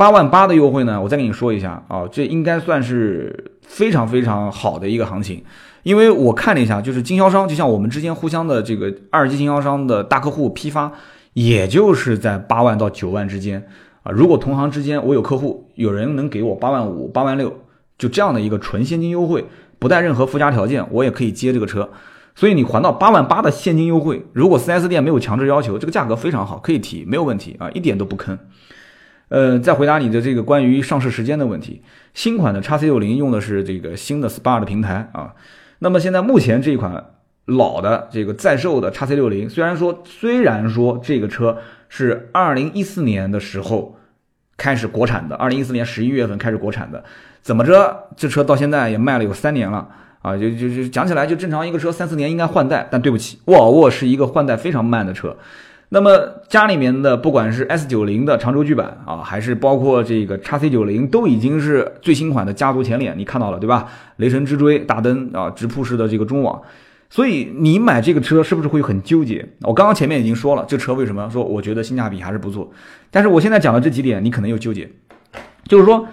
[0.00, 5.44] 八万八的优惠呢，我再跟你说一下啊，这应该算是非常非常好的一个行情，
[5.82, 10.90] 因为我看了一下，就是经销商，就像我们之间互相的这个二级经销商的大客户批发，
[11.34, 13.62] 也就是在八万到九万之间
[14.02, 14.10] 啊。
[14.10, 17.52] 如果同行之间我有客户，有人能给我八万五、八万六，
[17.98, 19.44] 就这样的一个纯现金优惠。
[19.78, 21.90] 不带任何附加条件，我也可以接这个车，
[22.34, 24.24] 所以你还到八万八的现金优惠。
[24.32, 28.38] 如果 4S 店没有强制要求，这个价格非常好，可以提，没有问题啊，一点都不坑。
[29.30, 31.82] 呃，再回答你的这个关于上市时间的问题，
[32.14, 35.34] 新款的 x C 六零用的是这个新的 SPA 的平台啊。
[35.78, 37.04] 那么现在目前这一款
[37.46, 43.96] 老的这个在售的 x C 六零，虽然说虽然说这个车是二零一四年的时候
[44.56, 47.02] 开始国产的，二零一四年十一月份开始国产的。
[47.40, 49.88] 怎么着，这车到现在也卖了有三年了
[50.20, 50.36] 啊！
[50.36, 55.34] 就就就讲起来，就正常一个车三四年应该换代，但对不起，沃尔沃是一个换代非常慢的车。
[55.90, 56.10] 那么
[56.48, 63.88] 家里面的不管是 S 九零的长轴距版啊，还是包括这个叉 C 九零，都已经是最新款的家族前脸，你看到了对吧？
[64.16, 66.62] 雷神之锥大灯啊，直瀑式的这个中网，
[67.08, 69.46] 所以你买这个车是不是会很纠结？
[69.62, 72.70] 我刚刚前面已经说了，这车为什么说我觉得性价比还是不错，
[73.10, 74.90] 但是我现在讲的这几点，你可能又纠结，
[75.64, 76.06] 就是说。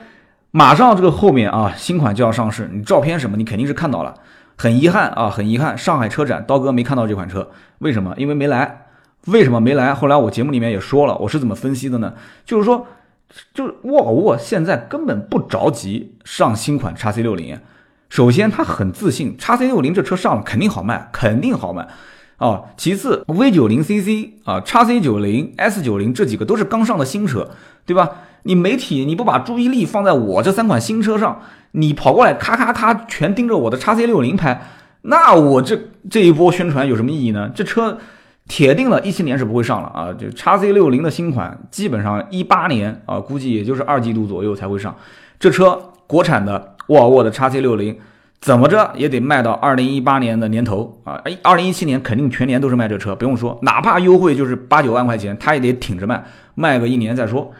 [0.52, 4.16] 马上这个后面啊，新款就要上市，你照片什么你肯定是看到了。
[4.56, 8.16] 很遗憾啊，很遗憾，上海车展刀哥没看到这款车，为什么？
[8.18, 8.87] 因为没来。
[9.26, 9.94] 为什么没来？
[9.94, 12.14] 后来我节目里面也说了，我是怎么分析的呢？
[12.46, 12.88] 就是说，
[13.54, 17.60] 就是沃尔沃现在根本不着急上新款叉 C 六零。
[18.10, 21.86] 首先，他很自信，叉 C 六零这车上了肯定好卖，肯定好卖
[22.38, 22.62] 啊。
[22.78, 27.50] 其次，V 九零 CC 啊，叉 C 九零、S 九零这几个都是刚上的新车，
[27.86, 28.10] 对吧？
[28.44, 34.62] 你媒体你不把注意力放在我这三款新车上，你跑过来咔咔咔全盯着我的叉 C 六零拍，
[35.02, 35.78] 那我这
[36.10, 37.52] 这一波宣传有什么意义呢？
[37.54, 37.98] 这车
[38.48, 40.14] 铁定了一七年是不会上了啊！
[40.14, 44.96] 就叉 C 六零的新款，基本上一八年啊，估计也就是二季度左右才会上。
[45.40, 47.98] 这车国产的沃尔沃的叉 C 六零，
[48.40, 51.22] 怎么着也得卖到二零一八年的年头啊！
[51.26, 56.24] 哎，二零一七年肯定全年都是卖这车，不用说，哪怕优惠就是八九万块钱，他也得挺着卖，
[56.56, 57.52] 卖个一年再说。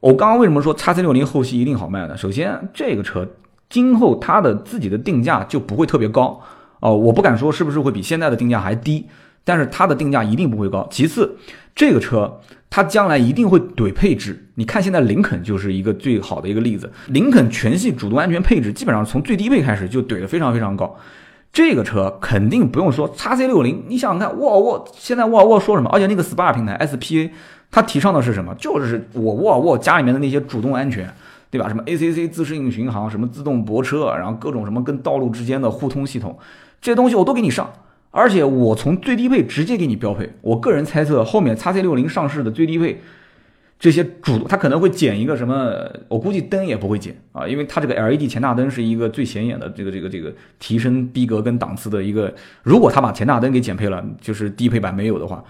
[0.00, 2.16] 我刚刚为什么说叉 C 六零后期一定好卖呢？
[2.16, 3.26] 首先，这个车
[3.70, 6.40] 今后它的自己的定价就不会特别高
[6.80, 9.06] 哦，我不敢说是不是会比现在的定价还低，
[9.46, 10.86] 但是它的定价一定不会高。
[10.90, 11.38] 其次，
[11.74, 12.40] 这个车。
[12.68, 16.90] 它将来一定会怼配置，你看现在林肯就是一个最好的一个例子。
[17.06, 20.94] 林肯全系主动安全配置基本上从最低配开始就怼得非常非常高，
[21.52, 23.08] 这个车肯定不用说。
[23.16, 25.88] 叉 C 六零，你想想看，沃尔沃现在沃尔沃说什么？
[25.90, 27.30] 而且那个 SPA 平台 SPA，
[27.70, 28.52] 它提倡的是什么？
[28.56, 31.08] 就是我沃尔沃家里面的那些主动安全，
[31.50, 31.68] 对吧？
[31.68, 36.36] 什么 ACC 自适应巡航，什么自动泊车，然后各种什么跟道路之间的互通系统，
[36.80, 37.72] 这些东西我都给你上。
[38.16, 42.98] 而且我从最低配直接给你标配，我个人猜测后面叉 C 六零上市的最低配，
[43.78, 55.44] 这些主它可能会减一个什么，我估计灯也不会减啊，因为它这个 LED 前大灯是一个最显眼的这个这个这个提升逼格跟档次的一个，如果它把前大灯给减配了，就是低配版没有的话，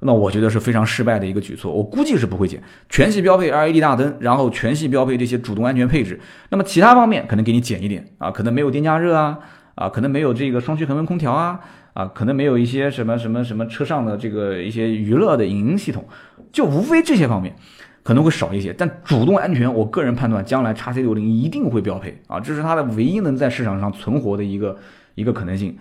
[0.00, 6.20] 那我觉得是非常失败的一个举措，我估计是不会减，全系标配 LED 大灯，然后全系标配这些主动安全配置，
[6.50, 9.38] 那么其他方面可能给你减一点啊，可能没有电加热啊，
[9.74, 11.60] 啊，可能没有这个双区恒温空调啊。
[11.94, 16.02] 啊，可能没有一些什么什么什么车上的这个一些娱乐的影音系统，
[16.50, 17.54] 就无非这些方面
[18.02, 18.72] 可能会少一些。
[18.72, 24.78] 但主动安全，我个人判断，将来叉 C 六零一定会标配啊，这是它的唯一能在市场上存活的一个
[25.16, 25.76] 一个可能性。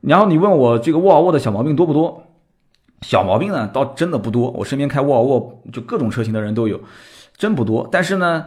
[0.00, 2.24] 然后你问我这个沃尔沃的小毛病多不多？
[3.02, 4.50] 小毛病呢，倒真的不多。
[4.52, 6.80] 我身边开沃尔沃就各种车型的人都有，
[7.36, 7.86] 真不多。
[7.92, 8.46] 但是呢，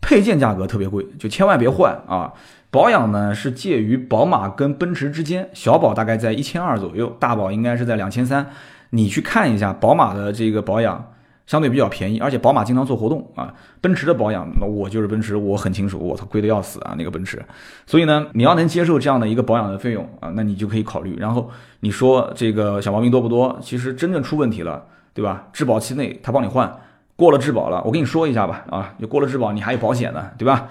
[0.00, 2.32] 配件价格特别贵，就千万别换啊。
[2.76, 8.46] 保养呢是介于宝马跟奔驰之间，小保大概在一千二左右，大保应该是在两千三。
[8.90, 11.12] 你去看一下宝马的这个保养，
[11.46, 13.54] 相对比较便宜，而且宝马经常做活动啊。
[13.80, 17.42] 奔驰的保养，那我就是奔驰，我很清楚，我操，贵的要死啊那个奔驰。
[17.86, 21.16] 所以呢，你要能接受这样的一个保养的费用啊，那你就可以考虑。
[21.18, 23.58] 然后你说这个小毛病多不多？
[23.62, 24.84] 其实真正出问题了，
[25.14, 25.48] 对吧？
[25.54, 26.70] 质保期内他帮你换，
[27.16, 30.68] 过了质保了，我跟你说一下吧，啊，就过了质保，你还有保险呢，对吧？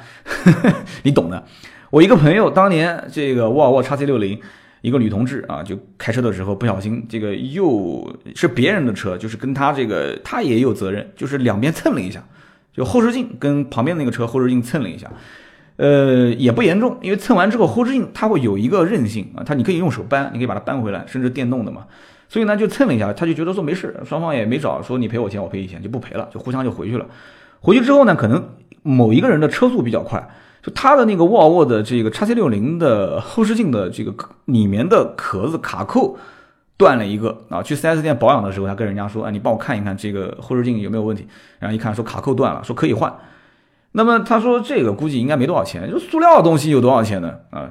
[1.02, 1.44] 你懂的。
[1.96, 4.38] 我一个朋友当年这个沃尔沃 x C 六零，
[4.82, 12.22] 一个女同志啊，就开车的时候不小心，这个又是别人的车，就是跟他这个他也有责任，就是两边蹭了一下，
[12.74, 15.10] 就后视镜跟旁边那个车后视镜蹭了一下，
[15.78, 21.86] 呃，也不严重，因为蹭完之后后视镜它会有一个韧性啊，它你可以用手扳，你可以把它扳回来，甚至电动的嘛，
[22.28, 27.06] 所以呢就蹭了一下，他就觉得说没事，双方也没找说你赔我钱我赔你钱就不赔了，就互相就回去了。
[27.62, 28.50] 回去之后呢，可能
[28.84, 30.28] 某一个人的车速比较快。
[30.66, 34.12] 就它的那个沃尔沃的这个叉 C 六零的后视镜的这个
[34.46, 36.18] 里面的壳子卡扣
[36.76, 41.28] 断了一个啊，去 4S 店保养的时候，他跟人家说，哎，你帮我看一看这个后视镜有没有问题。
[41.60, 43.16] 然后一看说卡扣断了，说可以换。
[43.92, 47.36] 那么他说这个估计应该没多少钱，就塑料的东西有多少钱呢？
[47.52, 47.70] 啊，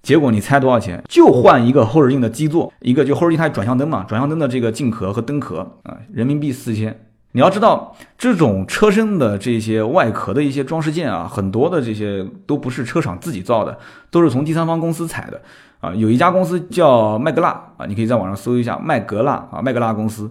[0.00, 1.02] 结果你猜多少钱？
[1.08, 7.05] 就换一个后视镜的基座，一个就后视镜它转向灯嘛，转向灯的这个镜壳和灯壳啊，人民币四千。
[7.36, 13.78] 你要知道，这种车身的这些外壳的一些装饰件啊，很多的这些都不是车厂自己造的，
[14.10, 15.38] 都是从第三方公司采的
[15.78, 15.94] 啊。
[15.94, 20.30] 有一家公司叫麦格纳啊，你可以在网上搜一下麦格纳啊，麦格纳公司，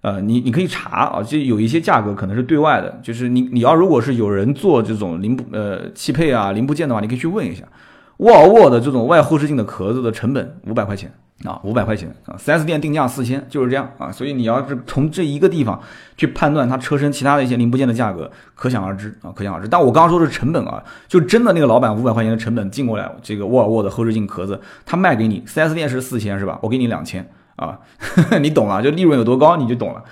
[0.00, 7.62] 呃，你你可以查啊，就有一些价格可能是对外的，就是你你要如果是有人做这种零部呃汽配啊零部件的话，你可以去问一下，
[8.16, 11.12] 沃尔沃的这种外后视镜的壳子的成本五百块钱。
[11.44, 14.12] 啊，五百块钱啊，4S 店定价四千，就是这样啊。
[14.12, 15.80] 所以你要是从这一个地方
[16.16, 19.66] 去判断它车身其他的一些零部件的价格，可想而知啊，可想而知。
[19.68, 26.58] 但我刚刚说的是成本啊，就真的那个老板五百块钱的成本进过来，这个沃尔沃的后视镜壳子，他卖给你，4S 店是四千是吧？
[26.62, 27.78] 我给你两千啊，
[28.40, 30.04] 你懂了，就利润有多高你就懂了。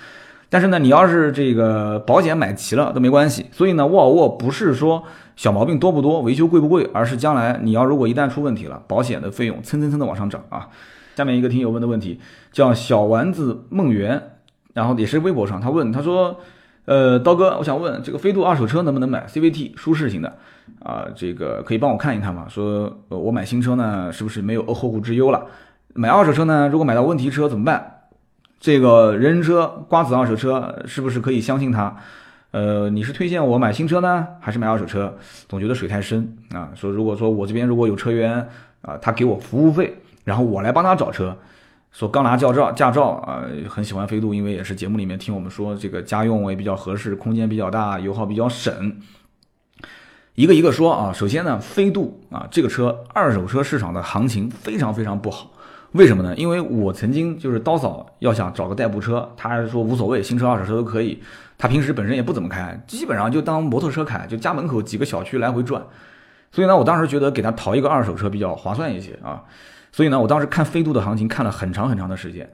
[0.49, 3.45] 但是呢，你要是这个保险买齐了都没关系。
[3.53, 5.01] 所以呢，沃尔沃不是说
[5.37, 10.67] 小毛病多不多，维修贵不贵，而是将来你要如果一旦出问题了，保险的费用蹭蹭蹭的往上涨啊。
[11.15, 12.19] 下面一个听友问的问题
[12.51, 14.21] 叫小丸子梦圆，
[14.73, 16.39] 然后也是微博上，他问他说，
[16.85, 20.37] 呃，刀哥，我想问这个飞度二手车能不能买 CVT 舒适型的
[20.83, 21.05] 啊？
[21.15, 22.47] 这个可以帮我看一看吗？
[22.49, 25.45] 说呃我买新车呢，是不是没有后顾之忧了？
[25.93, 27.97] 买二手车呢，如果买到问题车怎么办？
[28.59, 31.97] 这个人人车瓜子二手车是不是可以相信他？
[32.51, 35.17] 呃，你是推荐我买新车呢，还是买二手车？
[35.47, 36.69] 总觉得水太深啊。
[36.75, 38.47] 说如果说我这边如果有车源
[38.81, 40.00] 啊，他给我服务费。
[40.23, 41.37] 然后我来帮他找车，
[41.91, 48.99] 说刚拿驾照，驾照啊，很喜欢飞度，因为也是节目里面听我们说这个家用也比较合适，空间比较大，油耗比较省。
[50.35, 55.51] 一个一个说啊，首先呢，飞度啊这个车二手车市场的行情非常非常不好，
[55.91, 56.33] 为什么呢？
[56.37, 61.21] 因为我曾经就是刀嫂要想找个代步车，他还说无所谓，新车二手车都可以。
[61.57, 65.83] 他平时本身也不怎么开，基本上就当摩托车开，就家门口几个小区来回转。
[66.51, 69.43] 所以呢，我当时觉得给他淘一个二手车比较划算一些啊。
[69.91, 72.49] 所以呢，我当时看飞度的行情看了很长很长的时间。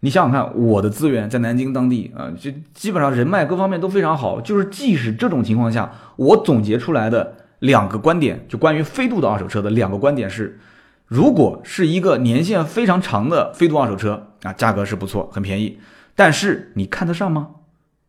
[0.00, 4.38] 你想想看，我的资源在南京当地啊，就基本上人脉各方面都非常好。
[4.38, 10.60] 就是即使这种情况下，我总结出来的两个观点，就关于飞度的二手车的两个观点是：
[11.06, 15.78] 如果是一个年限非常长的飞度二手车啊，价格是不错，很便宜，
[16.14, 17.48] 但是你看得上吗？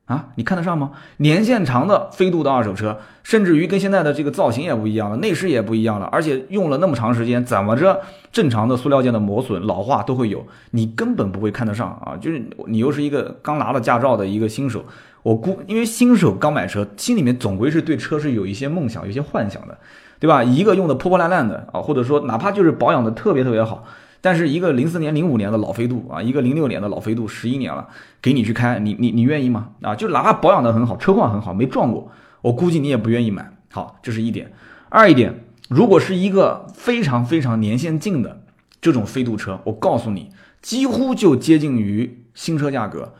[0.05, 0.91] 啊，你看得上吗？
[1.17, 7.99] 年限长的飞度的二手车，甚至于跟现在的这个造型也不一样了，内饰也不一样了，而且用了那么长时间，怎么着
[8.31, 12.15] 正常的塑料件的磨损、老化都会有，你根本不会看得上啊！
[12.21, 14.85] 就是你又是一个刚拿了驾照的一个新手，
[15.23, 19.75] 我估，因为新手刚买车，心里面总归是对车是有一些梦想、有些幻想的，
[20.19, 20.43] 对吧？
[20.43, 23.83] 一个用的破破烂烂的啊，或者说哪怕就是保养的特别特别好。
[24.25, 27.87] 但是一个零四年、零五年的老飞度啊，一个零六年的老飞度，十一年了，
[28.23, 29.69] 给你去开，你你你愿意吗？
[29.83, 32.09] 啊，就哪怕保养的很好，车况很好，没撞过，
[32.41, 33.51] 我估计你也不愿意买。
[33.71, 34.51] 好，这是一点。
[34.89, 38.41] 二一点，如果是一个非常非常年限近的
[38.81, 43.13] 这种飞度车，我告诉你，几乎就接近于新车价格，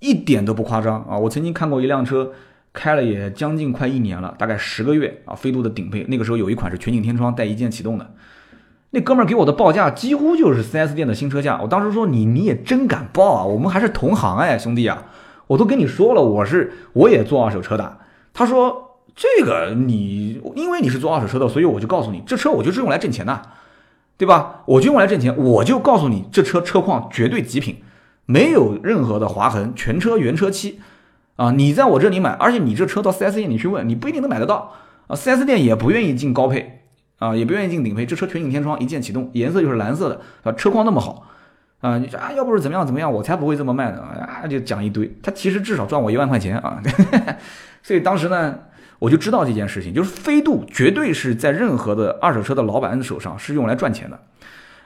[0.00, 1.16] 一点都不夸张啊！
[1.16, 2.32] 我曾经看过一辆车，
[2.74, 8.14] 开了也将近快一年了，大概十个月啊，飞度的顶配，那个时候有一款是全景天窗带一键启动的。
[8.92, 15.04] 那哥们儿给我的报价几乎就是 4S 店的新车价，我当时说你你也真敢报啊，我们还是同行哎，兄弟啊，
[15.46, 17.98] 我都跟你说了，我是我也做二手车的。
[18.32, 23.42] 他说这个你因为你是做二手车的，所以我就告诉你，这车我就是用来挣钱的，
[24.16, 24.62] 对吧？
[24.66, 27.76] 我就用来挣钱，我就告诉你，这车车况绝对极品，
[28.26, 30.80] 没有任何的划痕，全车原车漆
[31.36, 31.52] 啊。
[31.52, 34.72] 你在我这里买，而且你这车到 4S 店你去问，你不一定能买得到
[35.06, 36.79] 啊，4S 店也不愿意进高配。
[37.20, 41.26] 啊，也不愿意进顶配，这车全景天窗，一键启动，颜色就是蓝色的，啊，车况那么好，
[41.82, 46.82] 啊，你说啊，要不是怎么样怎么样，我才不会这么卖呢，啊，就讲一堆，他其实至少赚我一万块钱啊，
[47.84, 48.58] 所以当时呢，
[48.98, 54.18] 我就知道这件事情，就是飞度绝对是在任何的二手车的老板手上是用来赚钱的，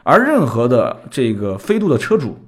[0.02, 2.44] 而任何的这个飞度的车主，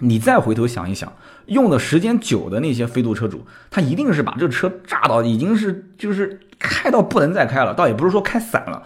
[0.00, 1.12] 你再回头想一想，
[1.46, 8.82] 用的时间久的那些飞度车主，他一定是把这车炸到已经是就是开到不能再开了，倒也不是说开散了。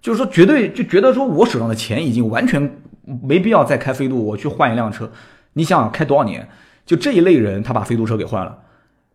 [0.00, 5.10] 就是说，绝对就觉得说，我手上的钱已经完全没必要再开飞度，我去换一辆车。
[5.54, 6.48] 你想想，开多少年？
[6.86, 8.56] 就这一类人，他把飞度车给换了。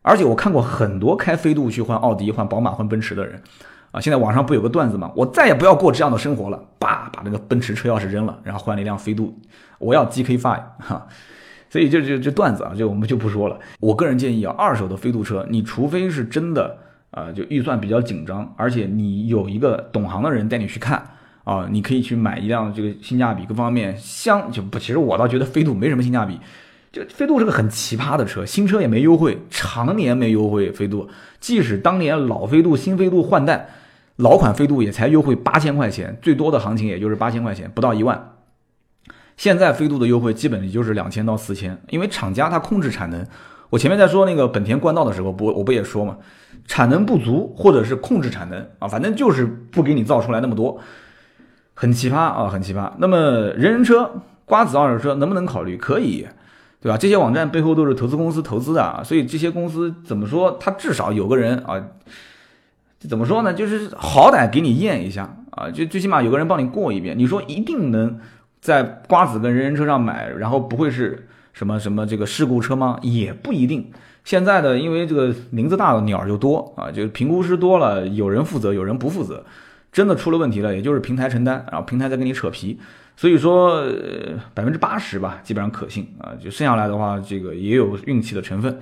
[0.02, 3.42] 而且我看过很多开飞度去换奥迪、换宝马、换奔驰的人，
[3.92, 5.10] 啊，现在网上不有个段子吗？
[5.16, 9.34] 我再也不要过这样的生活了，叭，把那个奔驰车钥匙扔了，然后换了一辆飞度，
[9.80, 11.08] 我要 GK Five 哈。
[11.70, 13.58] 所以就就这段子啊，就我们就不说了。
[13.80, 16.78] 我个人建议啊，二手的飞度车，你除非是真的。
[17.14, 21.12] 啊，就预算比较紧张，而且你有一个懂行的人带你去看
[21.44, 26.40] 啊，你可以去买一辆这个性价比各方面相就不，其实我倒觉得飞度没什么性价比，
[26.92, 30.72] 就飞度是个很奇葩的车，新车也没优惠，常年没优惠。
[30.72, 31.08] 飞度
[31.40, 33.70] 即使当年老飞度、新飞度换代，
[34.16, 38.32] 老款飞度也才优惠八千块钱，最多的行情也就是八千块钱，不到一万。
[39.36, 43.26] 现在飞度的优惠基本也就是两千到四千，因为厂家它控制产能。
[43.72, 46.18] 我前面在说那个本田冠道的时候，不我不也说嘛，
[46.66, 50.80] 产能不足或者是控制产能啊，反正就是不给你造出来那么多，
[51.74, 52.92] 很奇葩啊，很奇葩。
[52.98, 53.18] 那么
[53.56, 54.12] 人人车、
[54.46, 55.78] 瓜子二手车能不能考虑？
[55.78, 56.28] 可以，
[56.82, 56.98] 对吧？
[56.98, 61.82] 这些网站背后都是投资公司投资的啊，所以这些公司怎么说，他至少有个人啊，
[63.00, 63.54] 怎么说呢？
[63.54, 67.18] 就是好歹给你验一下啊，就最起码有个人帮你过一遍。
[67.18, 68.20] 你说一定能
[68.62, 71.28] 在瓜子跟人人车上买，然后不会是？
[71.54, 72.98] 什么什么这个事故车吗？
[73.04, 73.92] 也不一定。
[74.24, 79.44] 现在的因为这个林子大了，鸟就多啊，就评估师多了，有人负责，有人不负责。
[79.92, 82.80] 真的出了问题了，也就是平台承担，然后平台再给你扯皮。
[83.16, 83.84] 所以说
[84.54, 86.32] 百分之八十吧，基本上可信啊。
[86.42, 88.80] 就剩下来的话，这个也有运气的成分。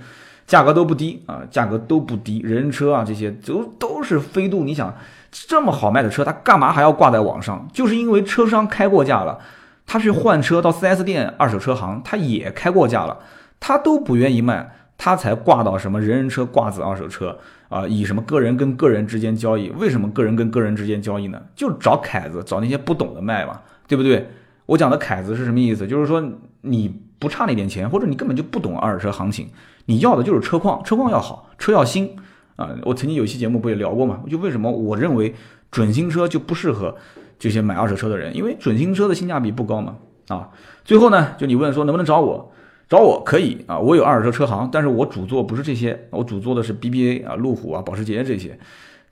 [0.47, 2.39] 价格都不低啊，价格都不低。
[2.39, 4.63] 人车啊，这些都都是飞度。
[4.63, 4.95] 你想
[5.31, 7.67] 这么好卖的车，它干嘛还要挂在网上？
[7.73, 9.39] 就是因为车商开过价了。
[9.85, 13.17] 他去换车到 4S 店、二手车行，他也开过价了，
[13.59, 17.35] 他都不愿意卖，他才挂到什么人人车挂子二手车
[17.69, 19.71] 啊，以什么个人跟个人之间交易？
[19.71, 21.41] 为什么个人跟个人之间交易呢？
[21.55, 24.29] 就找凯子，找那些不懂的卖嘛，对不对？
[24.67, 25.87] 我讲的凯子是什么意思？
[25.87, 26.23] 就是说
[26.61, 29.47] 你不差那点钱，或者你根本就不懂二手车行情，
[29.85, 32.15] 你要的就是车况，车况要好，车要新
[32.57, 32.69] 啊。
[32.83, 34.21] 我曾经有期节目不也聊过嘛？
[34.29, 35.33] 就为什么我认为
[35.71, 36.95] 准新车就不适合。
[37.39, 39.95] 这些买二手车的人，因为准新车的性价比不高嘛，
[40.27, 40.49] 啊，
[40.85, 42.51] 最后呢，就你问说能不能找我，
[42.91, 48.59] 找我可以啊，我有二手车车行，但是我主做不是这些，我主做的是 BBA 啊、路虎啊、保时捷这些，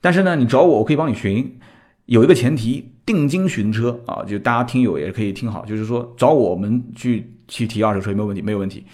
[0.02, 1.58] 但是呢，你找我，我可以帮你寻，
[2.04, 8.42] 有一个前提，定金寻车啊，就大家听友也可以听好，就是说找我们去去提二手车没有问题？
[8.42, 8.84] 没有问题，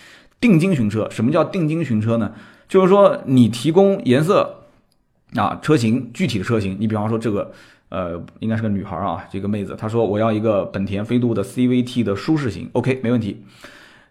[0.40, 2.32] 定金寻车，什么叫定金寻车呢？
[2.68, 4.68] 就是说你提供颜色
[5.34, 7.50] 啊、车型具体的车型，你比方说这个。
[7.88, 13.44] 呃，应该是个女孩啊，这个妹子，她说我要一个本田飞度的 CVT 的舒适型，OK，没问题。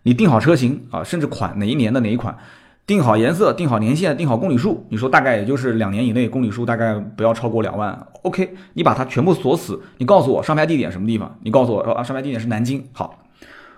[0.05, 2.37] 你定好车型啊，甚至款哪一年的哪一款，
[2.85, 13.23] 定好颜色，定好年限，定好公里数，你说大概也就是两年以内，公里数大概不要超过两万，OK，你把它全部锁死，你告诉我上牌地点什么地方，你告诉我啊，上牌地点是南京，好，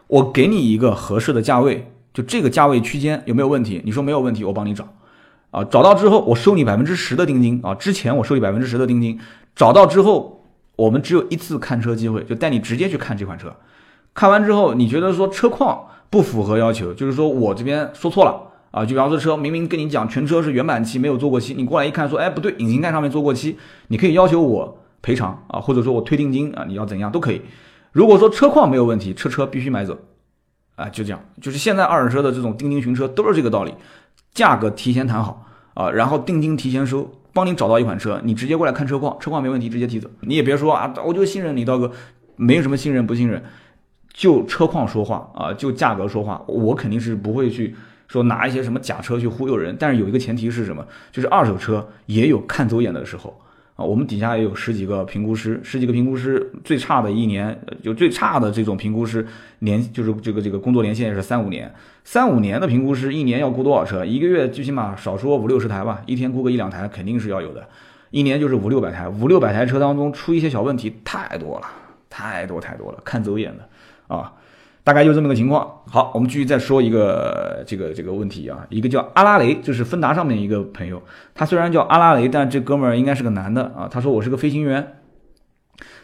[0.07, 3.81] 我给你一个合适的价位，就这个价位区间有没有问题？
[3.85, 4.85] 你说没有问题，我帮你找，
[5.51, 9.17] 啊，找到之后我收你百分之十的定金啊，之前我收你百分之十的定金，
[9.55, 13.55] 找到之后我们只有一次看车机会，就带你直接去看这款车，
[14.13, 15.85] 看完之后你觉得说车况。
[16.09, 18.41] 不符合要求，就是说我这边说错了
[18.71, 27.41] 啊，就比方说车明明跟你讲全车是原版漆，没有做过漆，你过来一看说，哎不对，引擎盖上面做过漆，你可以要求我赔偿啊，或者说我退定金啊，你要怎样都可以。
[27.91, 29.97] 如果说车况没有问题，车车必须买走，
[30.75, 33.73] 啊就这样，就是现在二手车的这种定金寻车都是这个道理，
[34.33, 41.91] 价格提前谈好啊，然后定金提前收，帮你找到一款车，你直接过来看车况，车况没问题直接提走，你也别说啊，我就信任你刀哥，
[42.35, 43.43] 没有什么信任不信任。
[44.17, 47.75] 就车况说话啊，就价格说话，我肯定是不会去
[48.07, 49.75] 说拿一些什么假车去忽悠人。
[49.79, 50.83] 但是有一个前提是什么？
[51.11, 53.39] 就是二手车也有看走眼的时候
[53.75, 53.85] 啊。
[53.85, 59.23] 我们底下也有十几个评估师，十几个评估师，最差的一年就最差的这种评估师
[59.59, 61.71] 年就是这个这个工作年限也是三五年，
[62.03, 64.03] 三五年的评估师一年要估多少车？
[64.03, 67.67] 一个月最起码少说五六十台吧，一天估个一两台肯定是要有的，
[68.09, 71.67] 一年就是五六百台，五六百台车当中出一些小问题太多了，
[72.09, 73.69] 太多太多了，看走眼的。
[74.07, 74.33] 啊，
[74.83, 75.81] 大概就这么个情况。
[75.85, 81.01] 好，我们继续再说一个这个这个问题啊，一个叫阿拉雷，就是芬达上面一个朋友，
[81.35, 83.87] 他虽然叫阿拉雷，但这哥们儿应该是个男的啊。
[83.89, 84.95] 他说我是个飞行员，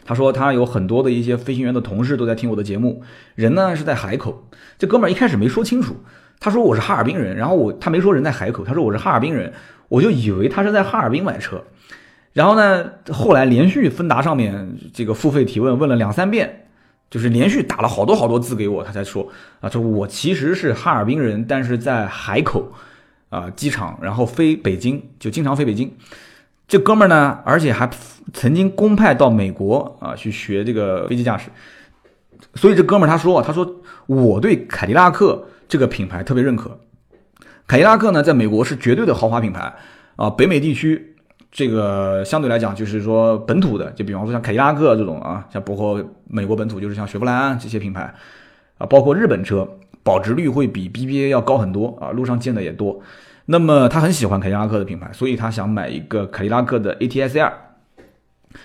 [0.04, 3.02] 他说他有很多的一些飞行员的同事都在听我的节目，
[3.34, 4.48] 人呢是在海口。
[4.78, 5.96] 这哥们儿一开始没说清楚，
[6.40, 9.52] 他说我是哈尔滨人，然后我他没说人在海口，他说我是哈尔滨人，
[9.88, 11.62] 我就以为他是在哈尔滨买车，
[12.32, 16.63] 然后呢，后来连续芬达上面这个付费提问问了两三遍。
[17.14, 19.28] 就是连续打了好多好多字给我，他才说
[19.60, 22.72] 啊，说我其实是哈尔滨人，但是在海口
[23.28, 25.94] 啊机场，然后飞北京，就经常飞北京。
[26.66, 27.88] 这哥们儿呢，而且还
[28.32, 31.50] 曾经公派到美国啊去学这个飞机驾驶。
[32.56, 36.80] 所以这哥们儿他说，他说我对凯迪拉克这个品牌特别认可。
[37.68, 39.72] 凯迪拉克呢，在美国是绝对的豪华品牌
[40.16, 41.13] 啊，北美地区。
[41.54, 48.12] 这个相对来讲，就是说本土的，就比方说像凯迪拉克这种啊，像包括美国本土，就是像雪佛兰这些品牌
[48.76, 49.68] 啊，包括日本车，
[50.02, 53.00] 保值率会比 BBA 要高很多啊，路上见的也多。
[53.46, 57.52] 那么他很喜欢凯迪拉克的品牌，所以他想买一个凯迪拉克的 ATS-R。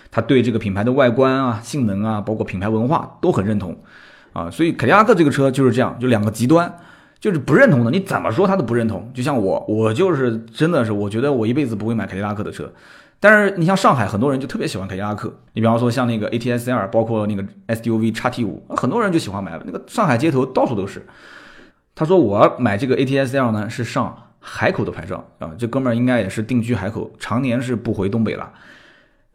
[0.10, 3.78] 他对这个品牌的外观啊、性能啊，包括品牌文化都很认同
[4.34, 6.74] 啊，所以凯迪拉克这个车就是这样，就两个极端。
[7.20, 9.12] 就是不认同的，你怎么说他都不认同。
[9.14, 12.72] 就像我，我就是真的是，我觉得我一辈子不会买凯迪拉克的车。
[13.20, 19.60] 但是你像上海很多人就特别喜欢凯迪拉克，你比方说像那个 A T S L，包括那个 SUV 叉 T 五，很多人就喜欢买。
[19.66, 21.06] 那个上海街头到处都是。
[21.94, 25.52] 他说我买这个 A T S L 呢，是上海口的牌照啊。
[25.58, 28.54] 这哥们儿应该也是定居海口，常年是不回东北了。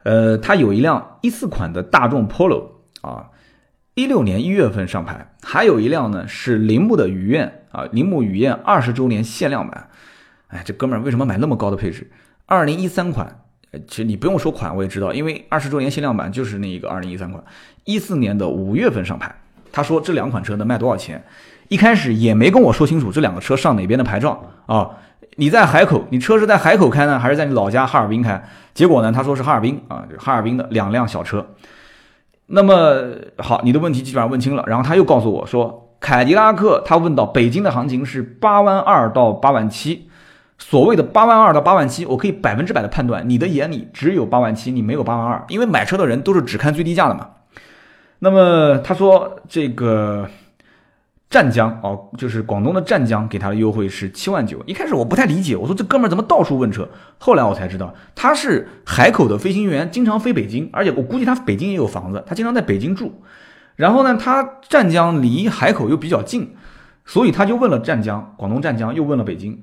[0.04, 2.68] 呃，他有一辆一四款的大众 Polo
[3.02, 3.26] 啊。
[3.94, 9.88] 一六年一月份上牌，还有一辆呢，是铃木的雨燕啊，铃木雨燕二十周年限量版。
[10.48, 12.08] 哎，这哥们儿为什么买那么高的配置？
[12.46, 13.40] 二零一三款，
[13.88, 17.42] 其实你不用说款，我也知道，因为二十周年限量版就是那一个二零一三款。
[17.84, 19.34] 一四年的五月份上牌，
[19.72, 21.22] 他说这两款车能卖多少钱？
[21.68, 24.90] 一开始也没跟我说清楚这两个车上哪边的牌照啊？
[25.36, 28.40] 你在海口，你车是在海口开呢，还是在你老家哈尔滨开？
[28.72, 31.44] 结果呢，他说是哈尔滨啊，哈尔滨的两辆小车。
[32.46, 33.02] 那么
[33.38, 40.06] 好，你的问题基本上问清了，然后他又告诉我说，凯迪拉克他问到北京的行情是八万二到八万七，
[40.58, 47.30] 所谓的八万二到八万七，我可以百分之百的判断，你的眼里只有八万七，你没有八万二，因为买车的人都是只看最低价的嘛。
[48.18, 50.28] 那么他说这个。
[51.30, 54.62] 湛江哦，就是广东的湛江，给他的优惠是七万九。
[54.66, 56.88] 一开始我不太理解，我说这哥们儿怎么到处问车？
[57.18, 63.20] 后来我才知道，他是海口的飞行员，经常飞北京，而且我估计他北京也有房子，他经常在北京住。
[63.76, 66.54] 然后呢，他湛江离海口又比较近，
[67.04, 69.62] 所以他就问了湛江，广东湛江，又问了北京。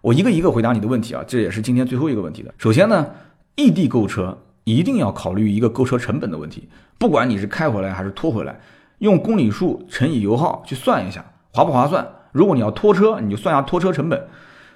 [0.00, 2.52] 我一个一个回答你的问题啊，这也是今天最后一个问题的。
[2.58, 3.06] 首先呢，
[3.54, 8.58] 异地购车一定要考虑一个购车成本的问题，不管你是开回来还是拖回来。
[8.98, 12.06] 用公里数乘以油耗去算一下划不划算？
[12.32, 14.26] 如果你要拖车，你就算下拖车成本。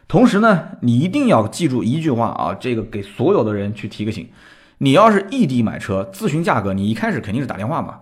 [0.08, 4.28] 同时呢，你一定要记住一句话啊，这个给所有的人去提个醒：
[4.78, 8.00] 你要是异地买车咨询价格，你一开始肯定是打电话嘛，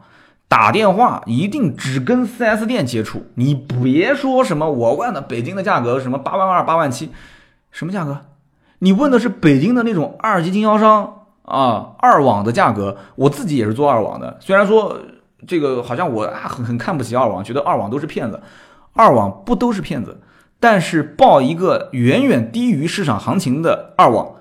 [0.49, 7.11] 打电话一定只跟 4S 店接触，你别说什么我问的北京的价格什么八万二八万七，
[7.73, 8.21] 什么价格？
[8.79, 15.01] 你问的是北京的那种二级经销商，啊，二网的价格，我自己也是做二网的，虽然说
[15.47, 18.41] 这个好像我很很看不起二网，觉得二网都是骗子，
[18.93, 20.21] 二网不都是骗子，
[20.61, 24.35] 但是报一个远远低于市场行情的二网，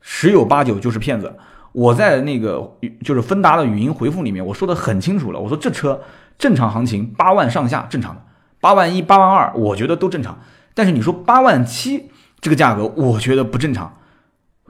[0.00, 1.36] 十有八九就是骗子。
[1.72, 6.00] 我在那个就是芬达的语音回复里面，我说的很清楚了，我说这车
[6.38, 8.22] 正常行情八万上下正常的，
[8.60, 10.38] 八万一、八万二，我觉得都正常。
[10.74, 12.10] 但是你说八万七
[12.40, 13.98] 这个价格，我觉得不正常，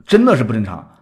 [0.07, 0.97] 真的是不正常。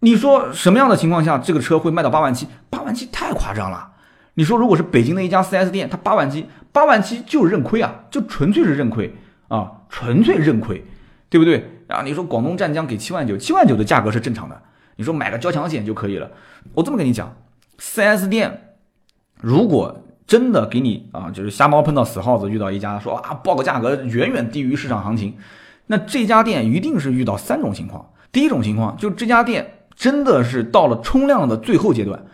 [0.00, 2.46] 你说什么样的情况下这个车会卖到八万七？
[2.70, 3.92] 八万七太夸张了。
[4.34, 9.14] 你说如果是北京的一家 4S 店，它八万七，八万七就认亏啊，就纯粹是认亏
[9.48, 10.84] 啊，纯粹认亏，
[11.30, 11.82] 对不对？
[11.88, 14.62] 啊，你说广东湛江给七万九，七万九的价格是正常的。
[14.96, 16.30] 你说买个交强险就可以了，
[16.74, 17.36] 我这么跟你讲
[17.78, 18.76] ，4S 店
[19.40, 25.36] 如果真的给你啊，就是瞎猫碰到死耗子，遇到一家说啊报个价格远远低于市场行情，
[25.86, 28.10] 那这家店一定是遇到三种情况。
[28.32, 32.24] 第一种情况就这家店真的是到了冲量的最后阶段，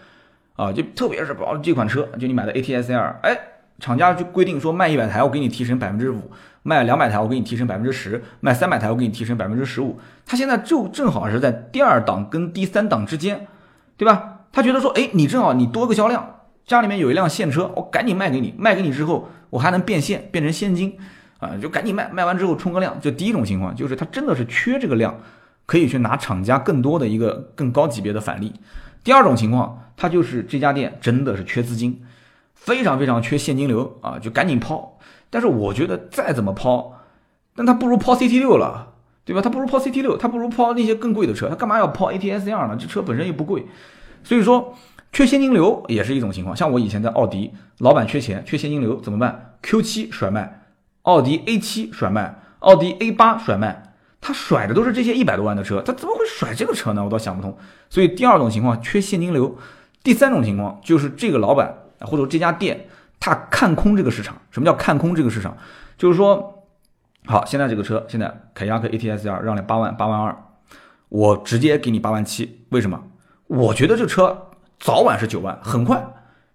[0.56, 3.38] 啊，就特别是包这款车，就你买的 ATS L，哎，
[3.78, 6.30] 厂家就规定说卖一百台我给你提成百分之五。
[6.64, 9.98] 卖两百台，我给你提升百分之十；卖三百台，我给你提升百分之十五。
[10.24, 13.48] 他现在就正好是在第二档跟第三档之间，
[13.96, 14.42] 对吧？
[14.52, 20.96] 他觉得说，哎，你正好你多个销量，家里面有一辆现车，我赶紧卖给你，卖给你之后，我还能变现，变成现金，
[21.40, 22.96] 啊，就赶紧卖，卖完之后冲个量。
[23.00, 25.18] 就第一种情况，就是他真的是缺这个量，
[25.66, 28.52] 可以去拿厂家更多的一个更高级别的返利。
[29.02, 32.00] 第二种情况，他就是这家店真的是缺资金，
[32.64, 34.98] 非常非常缺现金流啊，就赶紧抛。
[35.30, 36.92] 但是我觉得再怎么抛，
[37.56, 38.92] 但他不如抛 CT 六了，
[39.24, 39.42] 对吧？
[39.42, 42.76] 他不如抛 CT 六，他不如抛那些更贵的车，他干嘛要抛 ATS R 呢？
[42.78, 43.66] 这车本身又不贵，
[44.22, 44.74] 所以说
[45.12, 46.56] 缺现金流也是一种情况。
[46.56, 50.62] 像我以前在奥迪，老板缺钱，缺现金流怎么办？Q 七甩卖，
[51.02, 57.02] 奥迪 A 七甩卖，奥迪 A 八甩卖，他甩的都是这些一百多万的车，他怎么会甩这个车呢？
[57.02, 57.56] 我倒想不通。
[57.88, 59.56] 所以第二种情况缺现金流，
[60.02, 61.74] 第三种情况就是这个老板
[62.04, 62.86] 或者这家店。
[63.24, 65.56] 他看空这个市场，什么叫看空这个市场？
[65.96, 66.66] 就是说，
[67.24, 70.36] 好，现在这个车，现在凯迪拉克 ATS R 让你八万八万二，
[71.08, 73.00] 我直接给你八万七，为什么？
[73.46, 74.48] 我觉得这车
[74.80, 76.04] 早晚是九万，很快，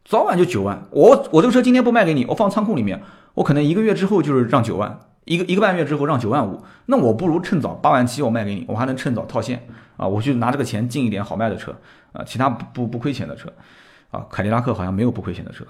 [0.03, 0.85] 早晚就九万。
[0.91, 3.01] 我我这个车今天不卖给你，我放仓库里面，
[3.35, 11.73] 我可能一个月之后就是让九万，一个一个半月之后让九万五，那我不如趁早八万七我卖给你，我还能趁早套现啊，我去拿这个钱进一点好卖的车
[12.11, 13.47] 啊，其他不不亏钱的车。
[14.11, 15.65] 啊，凯迪拉克好像没有不亏钱的车。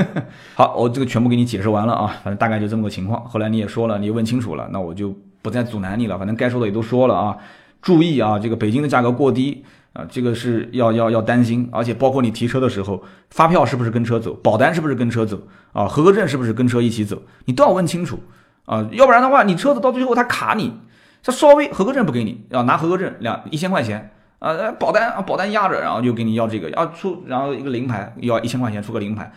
[0.56, 3.22] 好，我这个全部给你解释完了啊，反正大概就这么个情况。
[3.24, 6.16] 后来你也说了，你问清楚了，那我就不再阻拦你了。
[6.16, 7.36] 反正该说的也都说了啊。
[7.82, 11.68] 注意啊，这个北京的价格过低啊，这个是要要要担心。
[11.70, 15.38] 而且包括你提车的时候，发票是不是跟车走，保单是不是跟车走
[15.72, 18.20] 啊，合格证是不是跟车一起走，你都要问清楚
[18.64, 18.88] 啊。
[18.92, 20.72] 要不然的话，你车子到最后他卡你，
[21.22, 24.12] 他稍微合格证不给你，要拿合格证两一千块钱。
[24.42, 29.32] 啊，保单啊，保单压着，然后就给你要这个，要出，然后一个零牌要一千块钱出个零牌，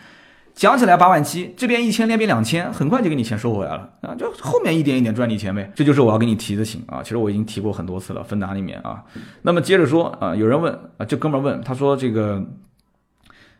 [0.52, 9.04] 讲起来八万七，这边一千那边两千，很快就给你钱收回来了啊，就后面一点一点赚你钱呗，这就是我要给你提的醒啊，其实我已经提过很多次了，芬达里面啊，
[9.42, 12.44] 那么接着说啊，有人问啊，这哥们问，他说这个，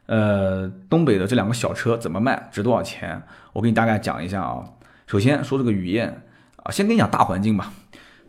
[0.07, 3.23] 呃，东北的这两个小车怎么卖，值多少钱？
[3.53, 4.65] 我给你大概讲一下啊，
[5.07, 6.23] 首先说这个雨燕
[6.65, 7.73] 啊，先跟你讲大环境吧，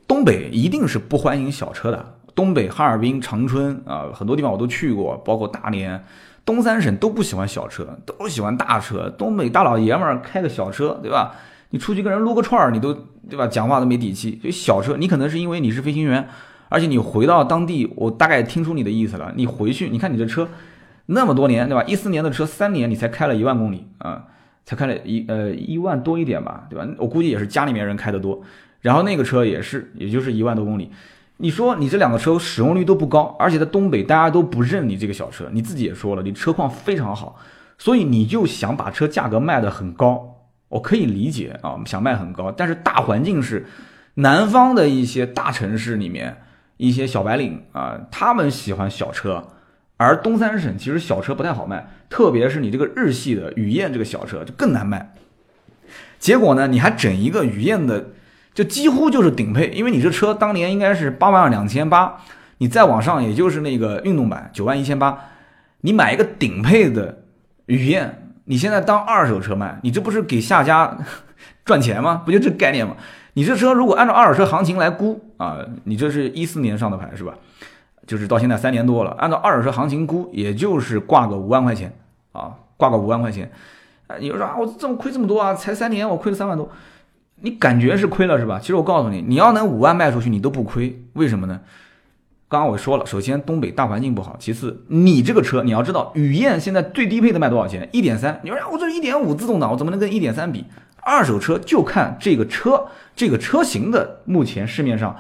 [0.08, 2.14] 东北一定是不欢迎小车的。
[2.38, 6.04] 东北哈尔滨、长春啊，很多地方我都去过，包括大连、
[6.46, 9.10] 东三省都不喜欢小车，都喜欢大车。
[9.18, 11.34] 东北大老爷们儿开个小车，对吧？
[11.72, 12.94] 你出去跟人撸个串儿，你都
[13.28, 13.48] 对吧？
[13.48, 14.40] 讲话都没底气。
[14.44, 16.28] 就小车，你可能是因为你是飞行员，
[16.70, 19.34] 而且你回到当地，我大概听出你的意思了。
[19.36, 20.48] 你回去，你看你这车
[21.08, 21.84] 那么多年，对吧？
[21.88, 24.26] 一四年的车，三年你才开了一万公里啊，
[24.64, 26.88] 才开了一呃一万多一点吧，对吧？
[27.00, 28.44] 我估计也是家里面人开的多，
[28.82, 30.92] 然后那个车也是，也就是一万多公里。
[31.40, 37.38] 你说你这两个车使用率都不高，而且在东北大家都不认你这个小车，你自己也说了，你车况非常好，
[37.78, 43.68] 所以你就想把车价格卖得很高，我可以理解啊，想卖很高，但是大环境是
[44.16, 46.38] 南方的一些大城市里面
[46.78, 49.50] 一些小白领啊，他们喜欢小车，
[49.98, 55.14] 而东三省其实小车不太好卖，特别是你这个日系的雨燕这个小车就更难卖，
[56.18, 58.08] 结果呢，你还整一个雨燕的。
[58.58, 62.18] 就几乎就是顶配，因为你这车当年应该是八万两千八，
[62.58, 65.16] 你再往上也就是那个运动版九万一千八，
[65.82, 67.20] 你买一个顶配的
[67.68, 70.98] 雨燕，你现在当二手车卖，你这不是给下家
[71.66, 72.20] 赚钱吗？
[72.26, 72.96] 不就这概念吗？
[73.34, 77.36] 你这车如果按照二手车行情来估啊，你这是一四年上的牌是吧？
[78.08, 81.94] 就是到现在三年多了，按照二手车行情估，也就是挂个五万块钱
[82.32, 83.52] 啊，挂个五万块钱，
[84.08, 85.54] 啊，你说啊，我这么亏这么多啊？
[85.54, 86.68] 才三年我亏了三万多。
[87.42, 88.60] 你感觉是亏了是吧？
[88.60, 91.04] 其实我告诉你，你要能五万卖出去，你都不亏。
[91.14, 91.62] 为什么呢？
[92.50, 97.88] 刚刚我说了，首先东北大环境不好，其次你这个车你要知道，雨燕现在最低配的卖多少钱？
[97.92, 100.66] 一点三，你说我这一点五自动挡，我怎么能跟一点三比？
[101.04, 105.16] 二手车就看这个车这个车型的目前市面上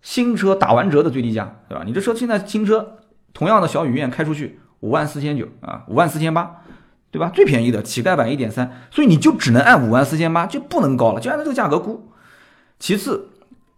[0.00, 1.84] 新车打完折的最低价，对吧？
[1.84, 2.98] 你这车现在新车
[3.32, 6.59] 同样的小雨燕开出去五万四千九啊，五万四千八，
[7.10, 7.30] 对吧？
[7.34, 12.10] 最便宜的乞丐版一点三，所以你就只能按五万四千八，就不能高了，就按照这个价格估。
[12.78, 13.30] 其次，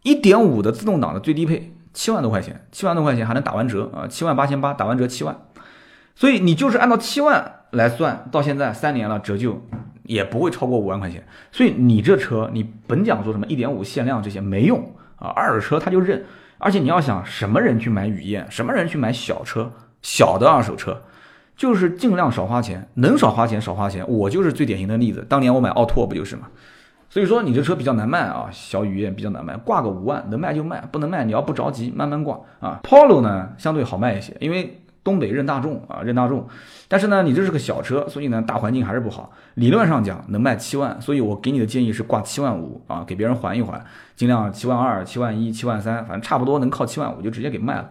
[0.03, 5.37] 一点五的自动挡的最低配七万多块钱，七万多块钱还能打完折啊，七万八千八打完折七万，
[6.15, 9.67] 所以你就是按照七万来算，到现在三年了，折旧
[10.05, 11.27] 也不会超过五万块钱。
[11.51, 16.25] 所以你这车，你本讲说什么一点五限量这些没用啊，二手车他就认。
[16.59, 21.03] 而且你要想什么人去买雨燕，什么人去买小车，小的二手车，
[21.63, 24.05] 就是尽量少花钱，能少花钱少花钱。
[24.09, 26.49] 我就是最典型的例子，当年我买奥拓不就是吗？
[27.09, 32.81] 所以说你这车比较难卖啊，小雨燕比较难卖，挂个五万能卖就卖，不能卖你要不着急慢慢挂啊。
[32.83, 36.45] Polo 呢相对好卖一些，因为东北认大众啊认大众，
[36.89, 39.31] 但是呢你这是个小车，所以呢大环境还是不好。
[39.55, 43.81] 理论上讲能卖七万，所以我给你的建议是挂七万五啊，给别人缓一缓，
[44.17, 47.89] 尽量七万二、七万一、七万三，反正差不多能靠七万五就直接给卖了，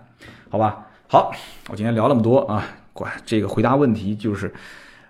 [0.50, 0.88] 好吧？
[1.08, 1.32] 好，
[1.70, 4.54] 我今天聊那么多啊，管这个回答问题就是。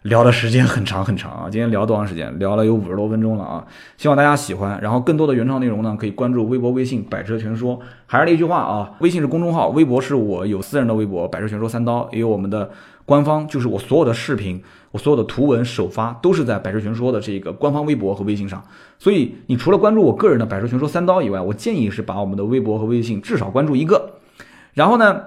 [0.04, 1.44] 聊的时间很长很长啊！
[1.48, 2.40] 今天聊多长时间？
[2.40, 3.64] 聊了有五十多分钟了啊！
[3.98, 4.82] 希望大家喜欢。
[4.82, 7.80] 然后更多的原创内容呢，可以关注微博、微信“百车全说”。
[8.08, 12.72] 还是那句话啊，微信是公众号，微博是我有私人的微博“百车全说三刀”，也有我们的
[13.06, 14.60] 官方，就是我所有的视频、
[14.90, 18.60] 我所有的图文首发都是在“百车全说”的这个官方微博和微信上。
[18.98, 24.14] 所以你除了关注我个人的“百车全说三刀”以外，我建议是把我们的微博和微信至少关注一个。
[24.74, 25.22] 然后呢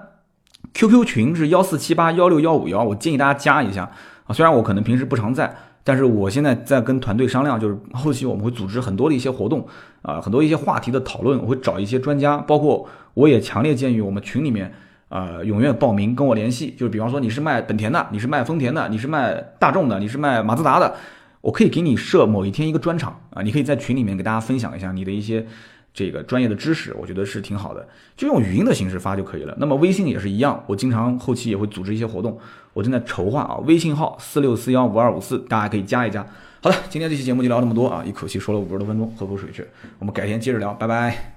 [0.72, 3.90] ，QQ 群是幺四七八幺六幺五幺，我建议大家加一下。
[4.24, 5.54] 啊，虽然我可能平时不常在，
[5.84, 9.66] 但是我现在在跟团队商量，就是后期我们会组织很多的一些活动，
[10.00, 14.72] 啊，很多一些话题的讨论，我会找一些专家，包括我也强烈建议我们群里面，
[15.10, 20.94] 呃，踊跃报名跟我联系，就是比方说你是卖本田的，你是卖丰田的，你是卖大众的，你是卖马自达的，
[21.42, 25.46] 我可以给你设某一天一个专场啊，你可以在群里面给大家分享一下你的一些。
[25.94, 27.86] 这个专业的知识，我觉得是挺好的，
[28.16, 29.54] 就用语音的形式发就可以了。
[29.58, 32.36] 那么微信也是一样，我经常后期也会组织一些活动，
[32.72, 33.54] 我正在筹划啊。
[33.64, 36.26] 微信号四六四幺五二五四，大家可以加一加。
[36.60, 39.64] 好了，今天这期节目就聊这么多啊，一口气说了五十多分钟，喝口水去，
[40.00, 41.32] 我们改天接着聊，拜拜。